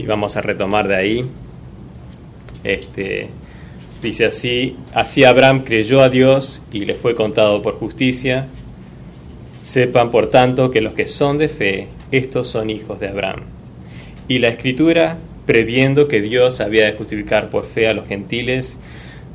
y 0.00 0.06
vamos 0.06 0.36
a 0.36 0.40
retomar 0.40 0.88
de 0.88 0.96
ahí. 0.96 1.26
Este, 2.64 3.28
dice 4.02 4.26
así, 4.26 4.76
así 4.94 5.24
Abraham 5.24 5.62
creyó 5.64 6.00
a 6.00 6.08
Dios 6.08 6.62
y 6.72 6.84
le 6.84 6.94
fue 6.94 7.14
contado 7.14 7.62
por 7.62 7.74
justicia. 7.74 8.46
Sepan, 9.62 10.10
por 10.10 10.30
tanto, 10.30 10.70
que 10.70 10.80
los 10.80 10.94
que 10.94 11.06
son 11.06 11.36
de 11.36 11.48
fe, 11.48 11.88
estos 12.12 12.48
son 12.48 12.70
hijos 12.70 12.98
de 12.98 13.08
Abraham. 13.08 13.42
Y 14.26 14.38
la 14.38 14.48
escritura, 14.48 15.18
previendo 15.44 16.08
que 16.08 16.22
Dios 16.22 16.60
había 16.60 16.86
de 16.86 16.92
justificar 16.92 17.50
por 17.50 17.64
fe 17.64 17.88
a 17.88 17.92
los 17.92 18.06
gentiles, 18.06 18.78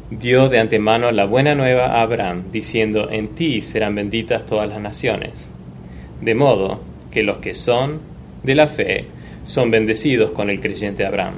dio 0.09 0.49
de 0.49 0.59
antemano 0.59 1.11
la 1.11 1.25
buena 1.25 1.53
nueva 1.53 1.87
a 1.87 2.01
Abraham, 2.01 2.45
diciendo, 2.51 3.09
en 3.11 3.29
ti 3.29 3.61
serán 3.61 3.93
benditas 3.93 4.45
todas 4.47 4.67
las 4.67 4.79
naciones. 4.79 5.49
De 6.21 6.33
modo 6.33 6.79
que 7.11 7.21
los 7.21 7.37
que 7.37 7.53
son 7.53 8.14
de 8.45 8.55
la 8.55 8.67
fe 8.67 9.05
son 9.45 9.71
bendecidos 9.71 10.31
con 10.31 10.49
el 10.49 10.59
creyente 10.59 11.05
Abraham. 11.05 11.35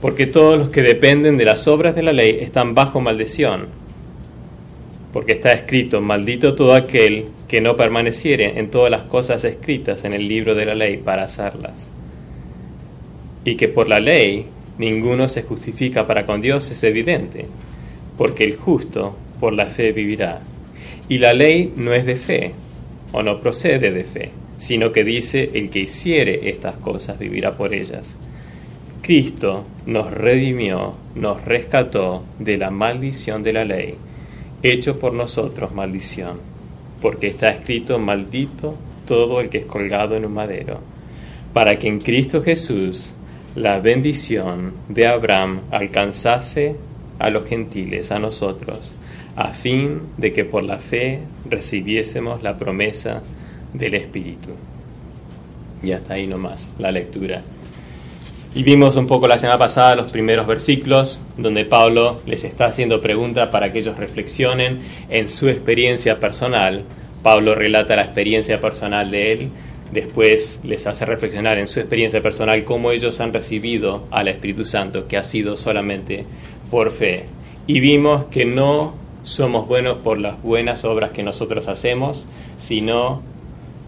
Porque 0.00 0.26
todos 0.26 0.58
los 0.58 0.68
que 0.70 0.82
dependen 0.82 1.36
de 1.36 1.44
las 1.44 1.66
obras 1.66 1.94
de 1.94 2.02
la 2.02 2.12
ley 2.12 2.38
están 2.40 2.74
bajo 2.74 3.00
maldición. 3.00 3.66
Porque 5.12 5.32
está 5.32 5.52
escrito, 5.52 6.00
maldito 6.00 6.54
todo 6.54 6.74
aquel 6.74 7.26
que 7.48 7.60
no 7.60 7.76
permaneciere 7.76 8.58
en 8.58 8.70
todas 8.70 8.90
las 8.90 9.04
cosas 9.04 9.44
escritas 9.44 10.04
en 10.04 10.12
el 10.12 10.28
libro 10.28 10.54
de 10.54 10.66
la 10.66 10.74
ley 10.74 10.96
para 10.96 11.24
hacerlas. 11.24 11.90
Y 13.44 13.56
que 13.56 13.68
por 13.68 13.88
la 13.88 14.00
ley 14.00 14.46
ninguno 14.78 15.28
se 15.28 15.42
justifica 15.42 16.06
para 16.06 16.26
con 16.26 16.40
Dios 16.40 16.70
es 16.70 16.82
evidente, 16.82 17.46
porque 18.18 18.44
el 18.44 18.56
justo 18.56 19.16
por 19.38 19.52
la 19.52 19.66
fe 19.66 19.92
vivirá. 19.92 20.40
Y 21.08 21.18
la 21.18 21.32
ley 21.32 21.72
no 21.76 21.94
es 21.94 22.04
de 22.06 22.16
fe, 22.16 22.52
o 23.12 23.22
no 23.22 23.40
procede 23.40 23.92
de 23.92 24.04
fe 24.04 24.30
sino 24.64 24.92
que 24.92 25.04
dice, 25.04 25.50
el 25.52 25.68
que 25.68 25.80
hiciere 25.80 26.48
estas 26.48 26.76
cosas 26.76 27.18
vivirá 27.18 27.54
por 27.54 27.74
ellas. 27.74 28.16
Cristo 29.02 29.66
nos 29.84 30.10
redimió, 30.10 30.94
nos 31.14 31.44
rescató 31.44 32.24
de 32.38 32.56
la 32.56 32.70
maldición 32.70 33.42
de 33.42 33.52
la 33.52 33.66
ley, 33.66 33.96
hecho 34.62 34.98
por 34.98 35.12
nosotros 35.12 35.74
maldición, 35.74 36.40
porque 37.02 37.26
está 37.26 37.50
escrito, 37.50 37.98
maldito 37.98 38.74
todo 39.06 39.42
el 39.42 39.50
que 39.50 39.58
es 39.58 39.66
colgado 39.66 40.16
en 40.16 40.24
un 40.24 40.32
madero, 40.32 40.80
para 41.52 41.78
que 41.78 41.88
en 41.88 42.00
Cristo 42.00 42.40
Jesús 42.42 43.14
la 43.54 43.80
bendición 43.80 44.72
de 44.88 45.06
Abraham 45.06 45.60
alcanzase 45.72 46.76
a 47.18 47.28
los 47.28 47.44
gentiles, 47.46 48.10
a 48.10 48.18
nosotros, 48.18 48.96
a 49.36 49.48
fin 49.48 50.00
de 50.16 50.32
que 50.32 50.46
por 50.46 50.62
la 50.62 50.78
fe 50.78 51.20
recibiésemos 51.50 52.42
la 52.42 52.56
promesa 52.56 53.22
del 53.74 53.94
Espíritu. 53.94 54.50
Y 55.82 55.92
hasta 55.92 56.14
ahí 56.14 56.26
nomás 56.26 56.72
la 56.78 56.90
lectura. 56.90 57.42
Y 58.54 58.62
vimos 58.62 58.94
un 58.94 59.08
poco 59.08 59.26
la 59.26 59.38
semana 59.38 59.58
pasada 59.58 59.96
los 59.96 60.12
primeros 60.12 60.46
versículos 60.46 61.20
donde 61.36 61.64
Pablo 61.64 62.22
les 62.24 62.44
está 62.44 62.66
haciendo 62.66 63.02
preguntas 63.02 63.48
para 63.48 63.72
que 63.72 63.80
ellos 63.80 63.98
reflexionen 63.98 64.78
en 65.10 65.28
su 65.28 65.48
experiencia 65.48 66.20
personal. 66.20 66.84
Pablo 67.24 67.56
relata 67.56 67.96
la 67.96 68.04
experiencia 68.04 68.60
personal 68.60 69.10
de 69.10 69.32
él, 69.32 69.48
después 69.90 70.60
les 70.62 70.86
hace 70.86 71.04
reflexionar 71.04 71.58
en 71.58 71.66
su 71.66 71.80
experiencia 71.80 72.22
personal 72.22 72.62
cómo 72.62 72.92
ellos 72.92 73.20
han 73.20 73.32
recibido 73.32 74.06
al 74.12 74.28
Espíritu 74.28 74.64
Santo, 74.64 75.08
que 75.08 75.16
ha 75.16 75.24
sido 75.24 75.56
solamente 75.56 76.24
por 76.70 76.92
fe. 76.92 77.24
Y 77.66 77.80
vimos 77.80 78.26
que 78.26 78.44
no 78.44 78.94
somos 79.24 79.66
buenos 79.66 79.96
por 79.98 80.18
las 80.18 80.40
buenas 80.42 80.84
obras 80.84 81.10
que 81.10 81.24
nosotros 81.24 81.66
hacemos, 81.66 82.28
sino 82.56 83.20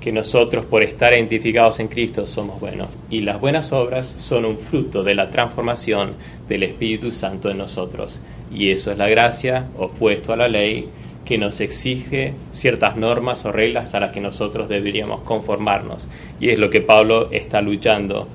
que 0.06 0.12
nosotros 0.12 0.65
por 0.65 0.84
estar 0.84 1.15
identificados 1.15 1.81
en 1.81 1.89
Cristo 1.89 2.27
somos 2.27 2.61
buenos 2.61 2.97
y 3.11 3.22
las 3.22 3.41
buenas 3.41 3.72
obras 3.72 4.06
son 4.21 4.44
un 4.44 4.56
fruto 4.56 5.03
de 5.03 5.17
la 5.17 5.33
transformación 5.33 6.12
del 6.49 6.62
Espíritu 6.62 7.11
Santo 7.11 7.50
en 7.50 7.59
nosotros 7.59 8.21
y 8.55 8.71
eso 8.71 8.93
es 8.93 8.99
la 8.99 9.09
gracia 9.09 9.67
opuesto 9.77 10.33
a 10.33 10.37
la 10.37 10.47
ley 10.47 10.89
que 11.25 11.39
nos 11.39 11.61
exige 11.61 12.34
ciertas 12.53 12.94
normas 12.97 13.44
o 13.47 13.50
reglas 13.50 13.97
a 13.97 13.99
las 13.99 14.12
que 14.12 14.21
nosotros 14.21 14.69
deberíamos 14.69 15.22
conformarnos 15.22 16.06
y 16.38 16.50
es 16.50 16.61
lo 16.61 16.71
que 16.71 16.83
Pablo 16.83 17.28
está 17.33 17.61
luchando 17.61 18.28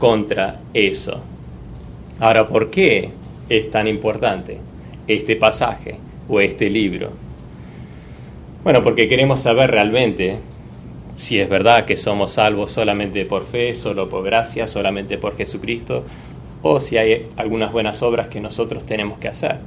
contra 0.00 0.58
eso. 0.74 1.22
Ahora, 2.18 2.48
¿por 2.48 2.68
qué 2.68 3.10
es 3.48 3.70
tan 3.70 3.86
importante 3.86 4.58
este 5.06 5.36
pasaje 5.36 5.98
o 6.28 6.40
este 6.40 6.68
libro? 6.68 7.10
Bueno, 8.64 8.82
porque 8.82 9.06
queremos 9.06 9.38
saber 9.38 9.70
realmente 9.70 10.38
si 11.22 11.38
es 11.38 11.48
verdad 11.48 11.84
que 11.84 11.96
somos 11.96 12.32
salvos 12.32 12.72
solamente 12.72 13.24
por 13.24 13.44
fe, 13.44 13.76
solo 13.76 14.08
por 14.08 14.24
gracia, 14.24 14.66
solamente 14.66 15.18
por 15.18 15.36
Jesucristo, 15.36 16.02
o 16.62 16.80
si 16.80 16.96
hay 16.96 17.28
algunas 17.36 17.70
buenas 17.70 18.02
obras 18.02 18.26
que 18.26 18.40
nosotros 18.40 18.84
tenemos 18.84 19.18
que 19.18 19.28
hacer. 19.28 19.58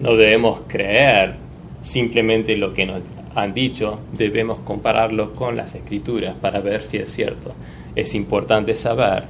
No 0.00 0.16
debemos 0.16 0.60
creer 0.66 1.34
simplemente 1.82 2.56
lo 2.56 2.72
que 2.72 2.86
nos 2.86 3.02
han 3.34 3.52
dicho, 3.52 4.00
debemos 4.14 4.60
compararlo 4.60 5.34
con 5.34 5.54
las 5.54 5.74
escrituras 5.74 6.34
para 6.40 6.60
ver 6.60 6.82
si 6.82 6.96
es 6.96 7.12
cierto. 7.12 7.52
Es 7.94 8.14
importante 8.14 8.74
saber 8.74 9.24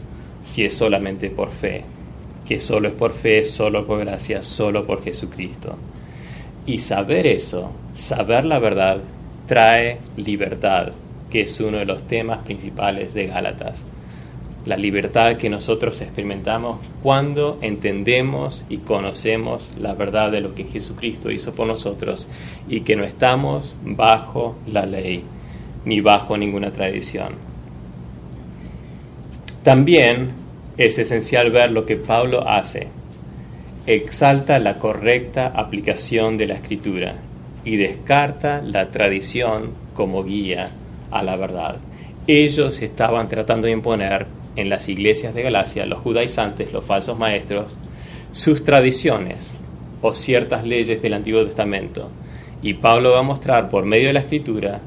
si 0.44 0.64
es 0.66 0.76
solamente 0.76 1.30
por 1.30 1.50
fe, 1.50 1.82
que 2.46 2.60
solo 2.60 2.86
es 2.86 2.94
por 2.94 3.12
fe, 3.12 3.44
solo 3.44 3.88
por 3.88 3.98
gracia, 3.98 4.44
solo 4.44 4.86
por 4.86 5.02
Jesucristo. 5.02 5.76
Y 6.64 6.78
saber 6.78 7.26
eso, 7.26 7.72
saber 7.92 8.44
la 8.44 8.60
verdad, 8.60 9.00
trae 9.48 9.98
libertad, 10.16 10.92
que 11.30 11.42
es 11.42 11.60
uno 11.60 11.78
de 11.78 11.86
los 11.86 12.06
temas 12.06 12.38
principales 12.38 13.14
de 13.14 13.26
Gálatas. 13.26 13.84
La 14.66 14.76
libertad 14.76 15.36
que 15.36 15.48
nosotros 15.48 16.00
experimentamos 16.02 16.78
cuando 17.02 17.58
entendemos 17.62 18.66
y 18.68 18.78
conocemos 18.78 19.70
la 19.80 19.94
verdad 19.94 20.30
de 20.30 20.40
lo 20.40 20.54
que 20.54 20.64
Jesucristo 20.64 21.30
hizo 21.30 21.54
por 21.54 21.66
nosotros 21.66 22.28
y 22.68 22.80
que 22.80 22.96
no 22.96 23.04
estamos 23.04 23.74
bajo 23.82 24.56
la 24.66 24.84
ley 24.84 25.22
ni 25.84 26.00
bajo 26.00 26.36
ninguna 26.36 26.70
tradición. 26.70 27.34
También 29.62 30.32
es 30.76 30.98
esencial 30.98 31.50
ver 31.50 31.72
lo 31.72 31.86
que 31.86 31.96
Pablo 31.96 32.46
hace. 32.48 32.88
Exalta 33.86 34.58
la 34.58 34.78
correcta 34.78 35.46
aplicación 35.46 36.36
de 36.36 36.46
la 36.46 36.54
escritura 36.54 37.14
y 37.64 37.76
descarta 37.76 38.60
la 38.62 38.90
tradición 38.90 39.70
como 39.94 40.24
guía 40.24 40.70
a 41.10 41.22
la 41.22 41.36
verdad. 41.36 41.76
Ellos 42.26 42.82
estaban 42.82 43.28
tratando 43.28 43.66
de 43.66 43.72
imponer 43.72 44.26
en 44.56 44.68
las 44.68 44.88
iglesias 44.88 45.34
de 45.34 45.42
Galacia, 45.42 45.86
los 45.86 46.00
judaizantes, 46.00 46.72
los 46.72 46.84
falsos 46.84 47.18
maestros, 47.18 47.78
sus 48.32 48.64
tradiciones 48.64 49.54
o 50.02 50.14
ciertas 50.14 50.64
leyes 50.64 51.00
del 51.00 51.14
Antiguo 51.14 51.44
Testamento. 51.44 52.10
Y 52.62 52.74
Pablo 52.74 53.12
va 53.12 53.20
a 53.20 53.22
mostrar 53.22 53.68
por 53.70 53.84
medio 53.84 54.08
de 54.08 54.14
la 54.14 54.20
escritura 54.20 54.80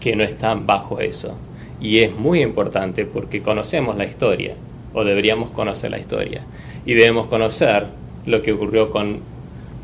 que 0.00 0.16
no 0.16 0.24
están 0.24 0.66
bajo 0.66 1.00
eso. 1.00 1.36
Y 1.80 2.00
es 2.00 2.14
muy 2.14 2.40
importante 2.42 3.04
porque 3.04 3.42
conocemos 3.42 3.96
la 3.96 4.04
historia, 4.04 4.54
o 4.92 5.04
deberíamos 5.04 5.50
conocer 5.50 5.90
la 5.90 5.98
historia, 5.98 6.42
y 6.84 6.94
debemos 6.94 7.26
conocer 7.26 7.86
lo 8.26 8.42
que 8.42 8.52
ocurrió 8.52 8.90
con 8.90 9.20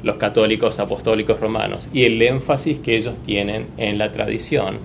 los 0.02 0.16
católicos 0.16 0.78
apostólicos 0.78 1.40
romanos 1.40 1.88
y 1.92 2.04
el 2.04 2.22
énfasis 2.22 2.78
que 2.78 2.96
ellos 2.96 3.18
tienen 3.24 3.66
en 3.76 3.98
la 3.98 4.12
tradición, 4.12 4.78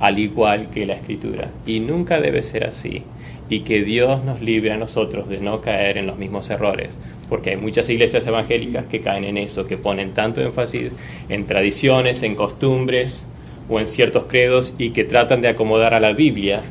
al 0.00 0.18
igual 0.18 0.70
que 0.70 0.86
la 0.86 0.94
escritura. 0.94 1.50
Y 1.66 1.80
nunca 1.80 2.20
debe 2.20 2.42
ser 2.42 2.64
así. 2.64 3.02
Y 3.48 3.60
que 3.60 3.82
Dios 3.82 4.24
nos 4.24 4.40
libre 4.40 4.72
a 4.72 4.76
nosotros 4.76 5.28
de 5.28 5.40
no 5.40 5.60
caer 5.60 5.98
en 5.98 6.06
los 6.06 6.18
mismos 6.18 6.50
errores. 6.50 6.92
Porque 7.28 7.50
hay 7.50 7.56
muchas 7.56 7.88
iglesias 7.88 8.26
evangélicas 8.26 8.86
que 8.86 9.00
caen 9.00 9.24
en 9.24 9.36
eso, 9.36 9.66
que 9.66 9.76
ponen 9.76 10.12
tanto 10.12 10.40
énfasis 10.40 10.92
en 11.28 11.46
tradiciones, 11.46 12.22
en 12.22 12.34
costumbres 12.34 13.26
o 13.68 13.78
en 13.78 13.88
ciertos 13.88 14.24
credos 14.24 14.74
y 14.78 14.90
que 14.90 15.04
tratan 15.04 15.42
de 15.42 15.48
acomodar 15.48 15.94
a 15.94 16.00
la 16.00 16.12
Biblia 16.12 16.62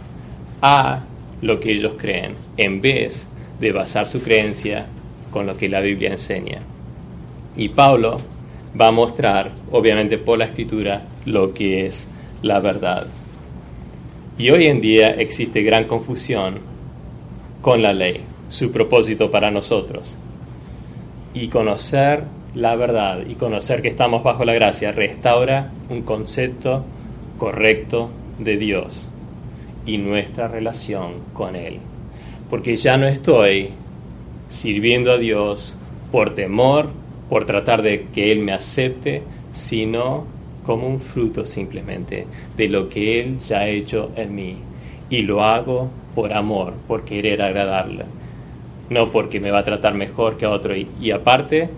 a 0.61 1.03
lo 1.41 1.59
que 1.59 1.71
ellos 1.71 1.93
creen, 1.97 2.33
en 2.57 2.81
vez 2.81 3.27
de 3.59 3.71
basar 3.71 4.07
su 4.07 4.21
creencia 4.21 4.85
con 5.31 5.45
lo 5.45 5.55
que 5.55 5.69
la 5.69 5.79
Biblia 5.79 6.11
enseña. 6.11 6.59
Y 7.55 7.69
Pablo 7.69 8.17
va 8.79 8.87
a 8.87 8.91
mostrar, 8.91 9.51
obviamente 9.71 10.17
por 10.17 10.37
la 10.37 10.45
escritura, 10.45 11.03
lo 11.25 11.53
que 11.53 11.85
es 11.85 12.07
la 12.41 12.59
verdad. 12.59 13.07
Y 14.37 14.49
hoy 14.51 14.67
en 14.67 14.81
día 14.81 15.11
existe 15.11 15.63
gran 15.63 15.85
confusión 15.85 16.59
con 17.61 17.81
la 17.81 17.93
ley, 17.93 18.21
su 18.47 18.71
propósito 18.71 19.31
para 19.31 19.51
nosotros. 19.51 20.17
Y 21.33 21.49
conocer 21.49 22.23
la 22.55 22.75
verdad 22.75 23.25
y 23.27 23.35
conocer 23.35 23.81
que 23.81 23.89
estamos 23.89 24.23
bajo 24.23 24.43
la 24.45 24.53
gracia 24.53 24.91
restaura 24.91 25.71
un 25.89 26.01
concepto 26.01 26.83
correcto 27.37 28.09
de 28.39 28.57
Dios 28.57 29.09
y 29.85 29.97
nuestra 29.97 30.47
relación 30.47 31.13
con 31.33 31.55
Él. 31.55 31.79
Porque 32.49 32.75
ya 32.75 32.97
no 32.97 33.07
estoy 33.07 33.69
sirviendo 34.49 35.11
a 35.11 35.17
Dios 35.17 35.77
por 36.11 36.33
temor, 36.33 36.89
por 37.29 37.45
tratar 37.45 37.81
de 37.81 38.07
que 38.13 38.31
Él 38.31 38.39
me 38.39 38.51
acepte, 38.51 39.21
sino 39.51 40.25
como 40.63 40.87
un 40.87 40.99
fruto 40.99 41.45
simplemente 41.45 42.27
de 42.55 42.67
lo 42.67 42.89
que 42.89 43.21
Él 43.21 43.39
ya 43.39 43.59
ha 43.59 43.67
hecho 43.67 44.11
en 44.15 44.35
mí. 44.35 44.57
Y 45.09 45.23
lo 45.23 45.43
hago 45.43 45.89
por 46.13 46.33
amor, 46.33 46.73
por 46.87 47.05
querer 47.05 47.41
agradarle, 47.41 48.05
no 48.89 49.07
porque 49.07 49.39
me 49.39 49.51
va 49.51 49.59
a 49.59 49.65
tratar 49.65 49.93
mejor 49.93 50.37
que 50.37 50.45
a 50.45 50.49
otro. 50.49 50.75
Y, 50.75 51.11
aparte, 51.11 51.69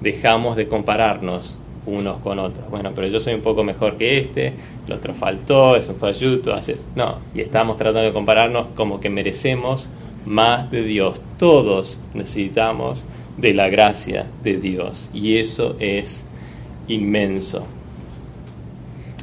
dejamos 0.00 0.56
de 0.56 0.68
compararnos 0.68 1.58
unos 1.86 2.18
con 2.18 2.38
otros. 2.38 2.68
Bueno, 2.70 2.92
pero 2.94 3.06
yo 3.08 3.20
soy 3.20 3.34
un 3.34 3.42
poco 3.42 3.62
mejor 3.62 3.96
que 3.96 4.18
este, 4.18 4.52
el 4.86 4.92
otro 4.92 5.14
faltó, 5.14 5.76
es 5.76 5.88
un 5.88 5.96
falluto, 5.96 6.52
hace... 6.52 6.76
No, 6.94 7.18
y 7.34 7.40
estamos 7.40 7.76
tratando 7.76 8.02
de 8.02 8.12
compararnos 8.12 8.68
como 8.74 9.00
que 9.00 9.08
merecemos 9.08 9.88
más 10.24 10.70
de 10.70 10.82
Dios. 10.82 11.20
Todos 11.38 12.00
necesitamos 12.14 13.04
de 13.36 13.54
la 13.54 13.68
gracia 13.68 14.26
de 14.42 14.56
Dios 14.58 15.10
y 15.12 15.36
eso 15.36 15.76
es 15.78 16.26
inmenso. 16.88 17.66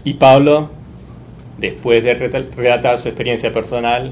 Y 0.05 0.15
Pablo, 0.15 0.69
después 1.57 2.03
de 2.03 2.13
relatar 2.13 2.99
su 2.99 3.07
experiencia 3.07 3.53
personal, 3.53 4.11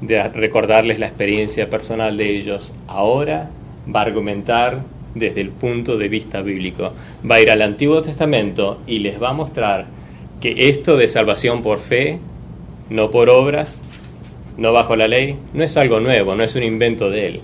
de 0.00 0.28
recordarles 0.28 0.98
la 0.98 1.06
experiencia 1.06 1.70
personal 1.70 2.16
de 2.16 2.36
ellos, 2.36 2.74
ahora 2.86 3.48
va 3.94 4.00
a 4.00 4.04
argumentar 4.04 4.82
desde 5.14 5.40
el 5.40 5.48
punto 5.48 5.96
de 5.96 6.08
vista 6.08 6.42
bíblico. 6.42 6.92
Va 7.28 7.36
a 7.36 7.40
ir 7.40 7.50
al 7.50 7.62
Antiguo 7.62 8.02
Testamento 8.02 8.80
y 8.86 8.98
les 8.98 9.20
va 9.20 9.30
a 9.30 9.32
mostrar 9.32 9.86
que 10.40 10.68
esto 10.68 10.98
de 10.98 11.08
salvación 11.08 11.62
por 11.62 11.78
fe, 11.78 12.18
no 12.90 13.10
por 13.10 13.30
obras, 13.30 13.80
no 14.58 14.72
bajo 14.72 14.94
la 14.96 15.08
ley, 15.08 15.38
no 15.54 15.64
es 15.64 15.76
algo 15.78 16.00
nuevo, 16.00 16.34
no 16.34 16.44
es 16.44 16.54
un 16.54 16.62
invento 16.62 17.08
de 17.08 17.26
él. 17.26 17.40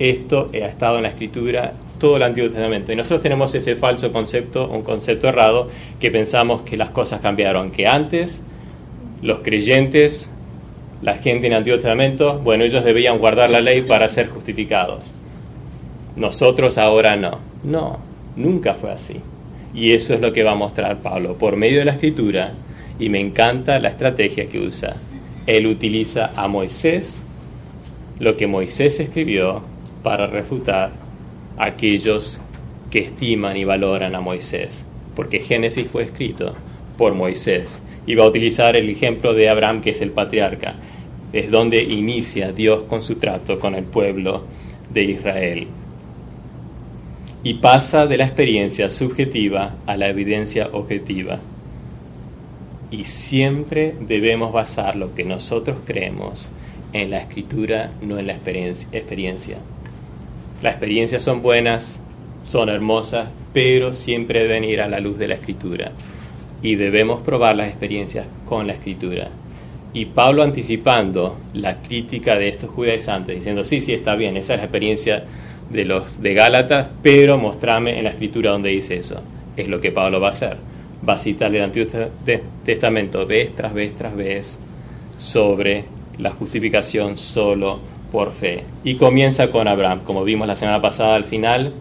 Esto 0.00 0.50
ha 0.52 0.66
estado 0.66 0.96
en 0.96 1.04
la 1.04 1.10
Escritura 1.10 1.72
todo 2.04 2.18
el 2.18 2.22
Antiguo 2.22 2.50
Testamento. 2.50 2.92
Y 2.92 2.96
nosotros 2.96 3.22
tenemos 3.22 3.54
ese 3.54 3.76
falso 3.76 4.12
concepto, 4.12 4.68
un 4.68 4.82
concepto 4.82 5.26
errado, 5.26 5.70
que 5.98 6.10
pensamos 6.10 6.60
que 6.60 6.76
las 6.76 6.90
cosas 6.90 7.22
cambiaron, 7.22 7.70
que 7.70 7.86
antes 7.86 8.42
los 9.22 9.38
creyentes, 9.38 10.28
la 11.00 11.14
gente 11.14 11.46
en 11.46 11.54
el 11.54 11.58
Antiguo 11.60 11.78
Testamento, 11.78 12.40
bueno, 12.40 12.64
ellos 12.64 12.84
debían 12.84 13.16
guardar 13.16 13.48
la 13.48 13.62
ley 13.62 13.80
para 13.80 14.10
ser 14.10 14.28
justificados. 14.28 15.14
Nosotros 16.14 16.76
ahora 16.76 17.16
no. 17.16 17.38
No, 17.62 18.00
nunca 18.36 18.74
fue 18.74 18.92
así. 18.92 19.22
Y 19.74 19.94
eso 19.94 20.12
es 20.12 20.20
lo 20.20 20.30
que 20.34 20.42
va 20.42 20.52
a 20.52 20.56
mostrar 20.56 20.98
Pablo 20.98 21.38
por 21.38 21.56
medio 21.56 21.78
de 21.78 21.86
la 21.86 21.92
escritura. 21.92 22.52
Y 22.98 23.08
me 23.08 23.18
encanta 23.18 23.78
la 23.78 23.88
estrategia 23.88 24.44
que 24.44 24.60
usa. 24.60 24.94
Él 25.46 25.66
utiliza 25.66 26.32
a 26.36 26.48
Moisés, 26.48 27.22
lo 28.18 28.36
que 28.36 28.46
Moisés 28.46 29.00
escribió, 29.00 29.62
para 30.02 30.26
refutar 30.26 31.03
aquellos 31.56 32.40
que 32.90 33.00
estiman 33.00 33.56
y 33.56 33.64
valoran 33.64 34.14
a 34.14 34.20
Moisés, 34.20 34.86
porque 35.14 35.40
Génesis 35.40 35.88
fue 35.88 36.02
escrito 36.02 36.54
por 36.96 37.14
Moisés 37.14 37.82
y 38.06 38.14
va 38.14 38.24
a 38.24 38.28
utilizar 38.28 38.76
el 38.76 38.88
ejemplo 38.88 39.34
de 39.34 39.48
Abraham, 39.48 39.80
que 39.80 39.90
es 39.90 40.00
el 40.00 40.10
patriarca, 40.10 40.74
es 41.32 41.50
donde 41.50 41.82
inicia 41.82 42.52
Dios 42.52 42.84
con 42.88 43.02
su 43.02 43.16
trato 43.16 43.58
con 43.58 43.74
el 43.74 43.84
pueblo 43.84 44.44
de 44.92 45.04
Israel. 45.04 45.66
Y 47.42 47.54
pasa 47.54 48.06
de 48.06 48.16
la 48.16 48.24
experiencia 48.24 48.90
subjetiva 48.90 49.74
a 49.86 49.96
la 49.96 50.08
evidencia 50.08 50.68
objetiva. 50.72 51.40
Y 52.90 53.04
siempre 53.04 53.94
debemos 54.00 54.52
basar 54.52 54.96
lo 54.96 55.14
que 55.14 55.24
nosotros 55.24 55.78
creemos 55.84 56.50
en 56.92 57.10
la 57.10 57.18
escritura, 57.18 57.90
no 58.00 58.18
en 58.18 58.28
la 58.28 58.34
experiencia. 58.34 59.58
Las 60.64 60.76
experiencias 60.76 61.22
son 61.22 61.42
buenas, 61.42 62.00
son 62.42 62.70
hermosas, 62.70 63.28
pero 63.52 63.92
siempre 63.92 64.40
deben 64.44 64.64
ir 64.64 64.80
a 64.80 64.88
la 64.88 64.98
luz 64.98 65.18
de 65.18 65.28
la 65.28 65.34
escritura. 65.34 65.92
Y 66.62 66.76
debemos 66.76 67.20
probar 67.20 67.54
las 67.54 67.68
experiencias 67.68 68.26
con 68.46 68.66
la 68.66 68.72
escritura. 68.72 69.28
Y 69.92 70.06
Pablo 70.06 70.42
anticipando 70.42 71.36
la 71.52 71.82
crítica 71.82 72.36
de 72.38 72.48
estos 72.48 72.70
judaizantes, 72.70 73.36
diciendo, 73.36 73.62
sí, 73.62 73.82
sí, 73.82 73.92
está 73.92 74.14
bien, 74.14 74.38
esa 74.38 74.54
es 74.54 74.60
la 74.60 74.64
experiencia 74.64 75.24
de 75.68 75.84
los 75.84 76.22
de 76.22 76.32
Gálatas, 76.32 76.86
pero 77.02 77.36
mostrame 77.36 77.98
en 77.98 78.04
la 78.04 78.10
escritura 78.10 78.52
donde 78.52 78.70
dice 78.70 78.96
eso. 78.96 79.20
Es 79.58 79.68
lo 79.68 79.82
que 79.82 79.92
Pablo 79.92 80.18
va 80.18 80.28
a 80.28 80.30
hacer. 80.30 80.56
Va 81.06 81.12
a 81.12 81.18
citar 81.18 81.54
el 81.54 81.62
Antiguo 81.62 81.92
Testamento 82.64 83.26
vez 83.26 83.54
tras 83.54 83.74
vez 83.74 83.94
tras 83.94 84.16
vez 84.16 84.58
sobre 85.18 85.84
la 86.16 86.30
justificación 86.30 87.18
solo 87.18 87.80
por 88.14 88.30
fe. 88.30 88.62
Y 88.84 88.94
comienza 88.94 89.50
con 89.50 89.66
Abraham, 89.66 90.02
como 90.04 90.22
vimos 90.22 90.46
la 90.46 90.54
semana 90.54 90.80
pasada 90.80 91.16
al 91.16 91.24
final, 91.24 91.72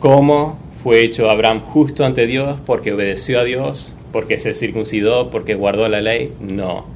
cómo 0.00 0.56
fue 0.82 1.02
hecho 1.02 1.28
Abraham 1.28 1.60
justo 1.60 2.06
ante 2.06 2.26
Dios 2.26 2.58
porque 2.64 2.94
obedeció 2.94 3.38
a 3.38 3.44
Dios, 3.44 3.94
porque 4.12 4.38
se 4.38 4.54
circuncidó, 4.54 5.30
porque 5.30 5.54
guardó 5.54 5.86
la 5.88 6.00
ley. 6.00 6.32
No. 6.40 6.86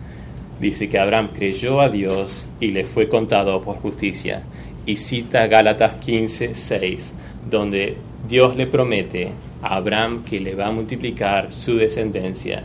Dice 0.59 0.89
que 0.89 0.99
Abraham 0.99 1.29
creyó 1.35 1.83
a 1.83 1.91
Dios 1.91 2.47
y 2.59 2.69
le 2.69 2.85
fue 2.85 3.11
contado 3.11 3.61
por 3.61 3.77
justicia. 3.77 4.43
Y 4.87 4.97
cita 4.97 5.47
Gálatas 5.49 5.97
15, 5.97 6.55
6, 6.55 7.13
donde 7.51 7.97
Dios 8.27 8.57
le 8.57 8.67
promete 8.67 9.33
a 9.61 9.77
Abraham 9.77 10.25
que 10.25 10.41
le 10.41 10.55
va 10.55 10.69
a 10.69 10.73
multiplicar 10.73 11.53
su 11.53 11.77
descendencia. 11.77 12.63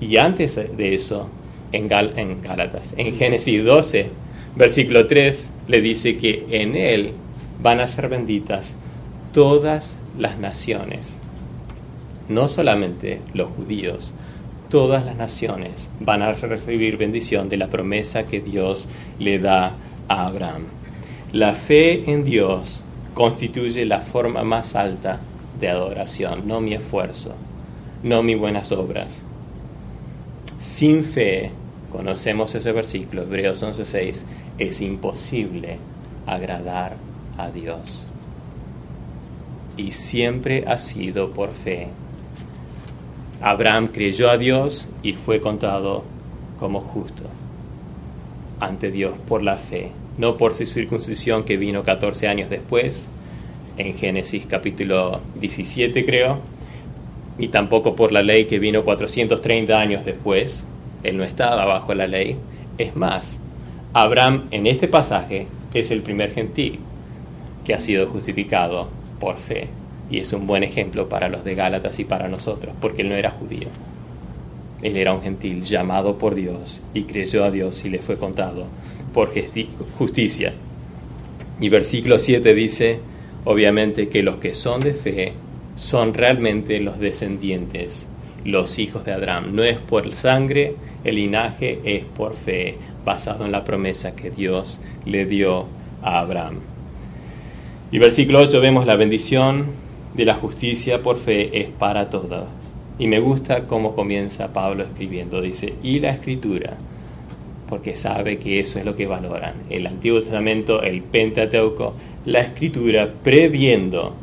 Y 0.00 0.16
antes 0.16 0.54
de 0.54 0.94
eso, 0.94 1.28
en, 1.72 1.90
en 1.90 2.40
Gálatas, 2.40 2.94
en 2.96 3.16
Génesis 3.16 3.64
12, 3.64 4.22
Versículo 4.56 5.06
3 5.06 5.50
le 5.68 5.80
dice 5.80 6.16
que 6.16 6.46
en 6.50 6.76
Él 6.76 7.12
van 7.62 7.80
a 7.80 7.86
ser 7.86 8.08
benditas 8.08 8.76
todas 9.32 9.96
las 10.18 10.38
naciones. 10.38 11.16
No 12.28 12.48
solamente 12.48 13.20
los 13.32 13.48
judíos, 13.48 14.14
todas 14.68 15.04
las 15.04 15.16
naciones 15.16 15.90
van 16.00 16.22
a 16.22 16.32
recibir 16.32 16.96
bendición 16.96 17.48
de 17.48 17.56
la 17.56 17.68
promesa 17.68 18.24
que 18.24 18.40
Dios 18.40 18.88
le 19.18 19.38
da 19.38 19.74
a 20.08 20.26
Abraham. 20.26 20.64
La 21.32 21.54
fe 21.54 22.10
en 22.10 22.24
Dios 22.24 22.84
constituye 23.14 23.84
la 23.86 24.00
forma 24.00 24.44
más 24.44 24.74
alta 24.74 25.20
de 25.60 25.68
adoración, 25.68 26.46
no 26.46 26.60
mi 26.60 26.74
esfuerzo, 26.74 27.34
no 28.02 28.22
mis 28.22 28.38
buenas 28.38 28.72
obras. 28.72 29.22
Sin 30.58 31.04
fe, 31.04 31.50
conocemos 31.90 32.54
ese 32.54 32.72
versículo, 32.72 33.22
Hebreos 33.22 33.62
11:6, 33.62 34.22
es 34.58 34.80
imposible 34.80 35.78
agradar 36.26 36.96
a 37.38 37.50
Dios. 37.50 38.06
Y 39.76 39.92
siempre 39.92 40.64
ha 40.66 40.78
sido 40.78 41.30
por 41.30 41.52
fe. 41.52 41.88
Abraham 43.40 43.88
creyó 43.88 44.30
a 44.30 44.38
Dios 44.38 44.88
y 45.02 45.14
fue 45.14 45.40
contado 45.40 46.04
como 46.60 46.80
justo 46.80 47.24
ante 48.60 48.92
Dios 48.92 49.14
por 49.26 49.42
la 49.42 49.56
fe, 49.56 49.90
no 50.18 50.36
por 50.36 50.54
su 50.54 50.64
circuncisión 50.64 51.42
que 51.42 51.56
vino 51.56 51.82
14 51.82 52.28
años 52.28 52.48
después, 52.48 53.10
en 53.76 53.96
Génesis 53.96 54.46
capítulo 54.46 55.20
17 55.40 56.04
creo, 56.04 56.38
ni 57.38 57.48
tampoco 57.48 57.96
por 57.96 58.12
la 58.12 58.22
ley 58.22 58.44
que 58.44 58.60
vino 58.60 58.84
430 58.84 59.80
años 59.80 60.04
después, 60.04 60.64
él 61.02 61.16
no 61.16 61.24
estaba 61.24 61.64
bajo 61.64 61.94
la 61.94 62.06
ley, 62.06 62.36
es 62.78 62.94
más, 62.94 63.40
Abraham 63.94 64.44
en 64.50 64.66
este 64.66 64.88
pasaje 64.88 65.48
es 65.74 65.90
el 65.90 66.00
primer 66.00 66.32
gentil 66.32 66.78
que 67.64 67.74
ha 67.74 67.80
sido 67.80 68.06
justificado 68.06 68.88
por 69.20 69.36
fe. 69.36 69.68
Y 70.10 70.18
es 70.18 70.32
un 70.32 70.46
buen 70.46 70.62
ejemplo 70.62 71.08
para 71.08 71.28
los 71.28 71.44
de 71.44 71.54
Gálatas 71.54 71.98
y 71.98 72.04
para 72.04 72.28
nosotros, 72.28 72.74
porque 72.80 73.02
él 73.02 73.10
no 73.10 73.14
era 73.14 73.30
judío. 73.30 73.68
Él 74.82 74.96
era 74.96 75.12
un 75.12 75.22
gentil 75.22 75.62
llamado 75.62 76.18
por 76.18 76.34
Dios 76.34 76.82
y 76.94 77.04
creyó 77.04 77.44
a 77.44 77.50
Dios 77.50 77.84
y 77.84 77.90
le 77.90 77.98
fue 77.98 78.16
contado 78.16 78.64
por 79.12 79.32
justicia. 79.98 80.54
Y 81.60 81.68
versículo 81.68 82.18
7 82.18 82.54
dice, 82.54 82.98
obviamente, 83.44 84.08
que 84.08 84.22
los 84.22 84.36
que 84.36 84.54
son 84.54 84.80
de 84.80 84.94
fe 84.94 85.34
son 85.76 86.14
realmente 86.14 86.80
los 86.80 86.98
descendientes, 86.98 88.06
los 88.44 88.78
hijos 88.78 89.04
de 89.04 89.12
Abraham. 89.12 89.54
No 89.54 89.62
es 89.62 89.78
por 89.78 90.12
sangre, 90.14 90.74
el 91.04 91.16
linaje 91.16 91.80
es 91.84 92.04
por 92.04 92.34
fe 92.34 92.76
basado 93.04 93.44
en 93.44 93.52
la 93.52 93.64
promesa 93.64 94.14
que 94.14 94.30
Dios 94.30 94.80
le 95.04 95.24
dio 95.26 95.66
a 96.02 96.20
Abraham. 96.20 96.60
Y 97.90 97.98
versículo 97.98 98.40
8 98.40 98.60
vemos 98.60 98.86
la 98.86 98.96
bendición 98.96 99.66
de 100.14 100.24
la 100.24 100.34
justicia 100.34 101.02
por 101.02 101.18
fe 101.18 101.60
es 101.60 101.68
para 101.68 102.10
todos. 102.10 102.46
Y 102.98 103.06
me 103.06 103.20
gusta 103.20 103.66
cómo 103.66 103.94
comienza 103.94 104.52
Pablo 104.52 104.84
escribiendo. 104.84 105.40
Dice, 105.40 105.74
y 105.82 106.00
la 106.00 106.10
escritura, 106.10 106.76
porque 107.68 107.94
sabe 107.94 108.38
que 108.38 108.60
eso 108.60 108.78
es 108.78 108.84
lo 108.84 108.94
que 108.94 109.06
valoran. 109.06 109.54
El 109.70 109.86
Antiguo 109.86 110.20
Testamento, 110.20 110.82
el 110.82 111.02
Pentateuco, 111.02 111.94
la 112.26 112.40
Escritura, 112.40 113.12
previendo 113.22 114.14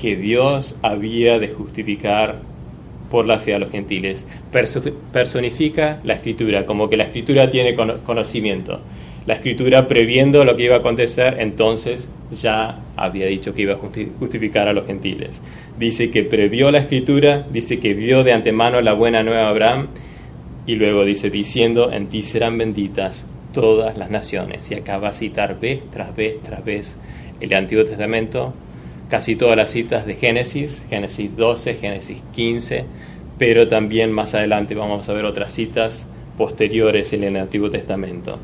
que 0.00 0.16
Dios 0.16 0.78
había 0.82 1.38
de 1.38 1.48
justificar 1.48 2.40
por 3.14 3.26
la 3.26 3.38
fe 3.38 3.54
a 3.54 3.60
los 3.60 3.70
gentiles. 3.70 4.26
Personifica 5.12 6.00
la 6.02 6.14
escritura, 6.14 6.64
como 6.64 6.90
que 6.90 6.96
la 6.96 7.04
escritura 7.04 7.48
tiene 7.48 7.76
conocimiento. 7.76 8.80
La 9.24 9.34
escritura 9.34 9.86
previendo 9.86 10.44
lo 10.44 10.56
que 10.56 10.64
iba 10.64 10.74
a 10.74 10.78
acontecer, 10.78 11.36
entonces 11.38 12.10
ya 12.32 12.80
había 12.96 13.26
dicho 13.26 13.54
que 13.54 13.62
iba 13.62 13.74
a 13.74 13.78
justificar 14.18 14.66
a 14.66 14.72
los 14.72 14.88
gentiles. 14.88 15.40
Dice 15.78 16.10
que 16.10 16.24
previó 16.24 16.72
la 16.72 16.78
escritura, 16.78 17.46
dice 17.52 17.78
que 17.78 17.94
vio 17.94 18.24
de 18.24 18.32
antemano 18.32 18.80
la 18.80 18.94
buena 18.94 19.22
nueva 19.22 19.48
Abraham 19.48 19.90
y 20.66 20.74
luego 20.74 21.04
dice 21.04 21.30
diciendo, 21.30 21.92
en 21.92 22.08
ti 22.08 22.24
serán 22.24 22.58
benditas 22.58 23.26
todas 23.52 23.96
las 23.96 24.10
naciones. 24.10 24.68
Y 24.72 24.74
acaba 24.74 25.10
a 25.10 25.12
citar 25.12 25.60
vez 25.60 25.84
tras 25.92 26.16
vez 26.16 26.42
tras 26.42 26.64
vez 26.64 26.96
el 27.38 27.54
Antiguo 27.54 27.84
Testamento 27.84 28.54
casi 29.14 29.36
todas 29.36 29.56
las 29.56 29.70
citas 29.70 30.06
de 30.06 30.16
Génesis, 30.16 30.84
Génesis 30.90 31.36
12, 31.36 31.74
Génesis 31.76 32.20
15, 32.34 32.84
pero 33.38 33.68
también 33.68 34.10
más 34.10 34.34
adelante 34.34 34.74
vamos 34.74 35.08
a 35.08 35.12
ver 35.12 35.24
otras 35.24 35.52
citas 35.52 36.04
posteriores 36.36 37.12
en 37.12 37.22
el 37.22 37.36
Antiguo 37.36 37.70
Testamento. 37.70 38.40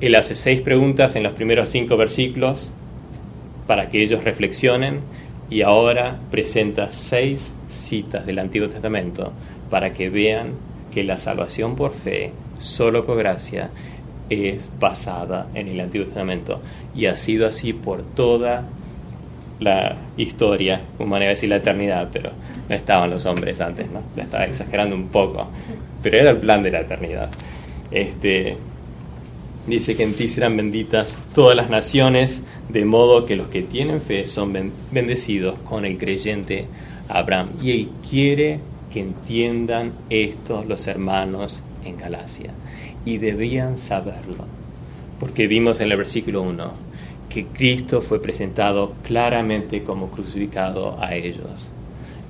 Él 0.00 0.14
hace 0.14 0.34
seis 0.34 0.62
preguntas 0.62 1.14
en 1.14 1.22
los 1.22 1.32
primeros 1.32 1.68
cinco 1.68 1.98
versículos 1.98 2.72
para 3.66 3.90
que 3.90 4.02
ellos 4.02 4.24
reflexionen 4.24 5.00
y 5.50 5.60
ahora 5.60 6.18
presenta 6.30 6.90
seis 6.90 7.52
citas 7.68 8.24
del 8.24 8.38
Antiguo 8.38 8.70
Testamento 8.70 9.34
para 9.68 9.92
que 9.92 10.08
vean 10.08 10.52
que 10.90 11.04
la 11.04 11.18
salvación 11.18 11.76
por 11.76 11.92
fe, 11.92 12.32
solo 12.56 13.04
por 13.04 13.18
gracia, 13.18 13.68
es 14.30 14.70
basada 14.80 15.48
en 15.52 15.68
el 15.68 15.78
Antiguo 15.80 16.06
Testamento 16.06 16.62
y 16.94 17.04
ha 17.04 17.16
sido 17.16 17.46
así 17.46 17.74
por 17.74 18.00
toda 18.02 18.64
la 19.60 19.96
historia, 20.16 20.82
humana, 20.98 21.26
a 21.26 21.28
decir 21.28 21.48
la 21.48 21.56
eternidad, 21.56 22.08
pero 22.12 22.30
no 22.68 22.74
estaban 22.74 23.10
los 23.10 23.26
hombres 23.26 23.60
antes, 23.60 23.88
¿no? 23.90 24.02
Estaba 24.20 24.44
exagerando 24.44 24.96
un 24.96 25.08
poco, 25.08 25.46
pero 26.02 26.18
era 26.18 26.30
el 26.30 26.38
plan 26.38 26.62
de 26.62 26.70
la 26.70 26.80
eternidad. 26.80 27.30
Este, 27.90 28.56
dice 29.66 29.96
que 29.96 30.02
en 30.02 30.14
ti 30.14 30.28
serán 30.28 30.56
benditas 30.56 31.22
todas 31.34 31.56
las 31.56 31.70
naciones, 31.70 32.42
de 32.68 32.84
modo 32.84 33.26
que 33.26 33.36
los 33.36 33.48
que 33.48 33.62
tienen 33.62 34.00
fe 34.00 34.26
son 34.26 34.52
bendecidos 34.90 35.58
con 35.60 35.84
el 35.84 35.98
creyente 35.98 36.66
Abraham. 37.08 37.50
Y 37.62 37.70
él 37.72 37.88
quiere 38.08 38.60
que 38.92 39.00
entiendan 39.00 39.92
esto 40.10 40.64
los 40.66 40.86
hermanos 40.86 41.62
en 41.84 41.96
Galacia, 41.96 42.50
y 43.04 43.18
debían 43.18 43.78
saberlo, 43.78 44.44
porque 45.18 45.46
vimos 45.46 45.80
en 45.80 45.90
el 45.90 45.96
versículo 45.96 46.42
1 46.42 46.92
que 47.32 47.46
Cristo 47.46 48.02
fue 48.02 48.20
presentado 48.20 48.92
claramente 49.02 49.82
como 49.82 50.10
crucificado 50.10 50.98
a 51.00 51.14
ellos. 51.14 51.70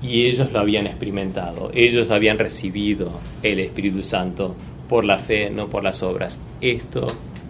Y 0.00 0.26
ellos 0.26 0.52
lo 0.52 0.60
habían 0.60 0.86
experimentado, 0.86 1.70
ellos 1.74 2.10
habían 2.10 2.38
recibido 2.38 3.10
el 3.42 3.58
Espíritu 3.58 4.02
Santo 4.02 4.54
por 4.88 5.04
la 5.04 5.18
fe, 5.18 5.50
no 5.50 5.68
por 5.68 5.82
las 5.82 6.02
obras. 6.02 6.38
Esto 6.60 7.08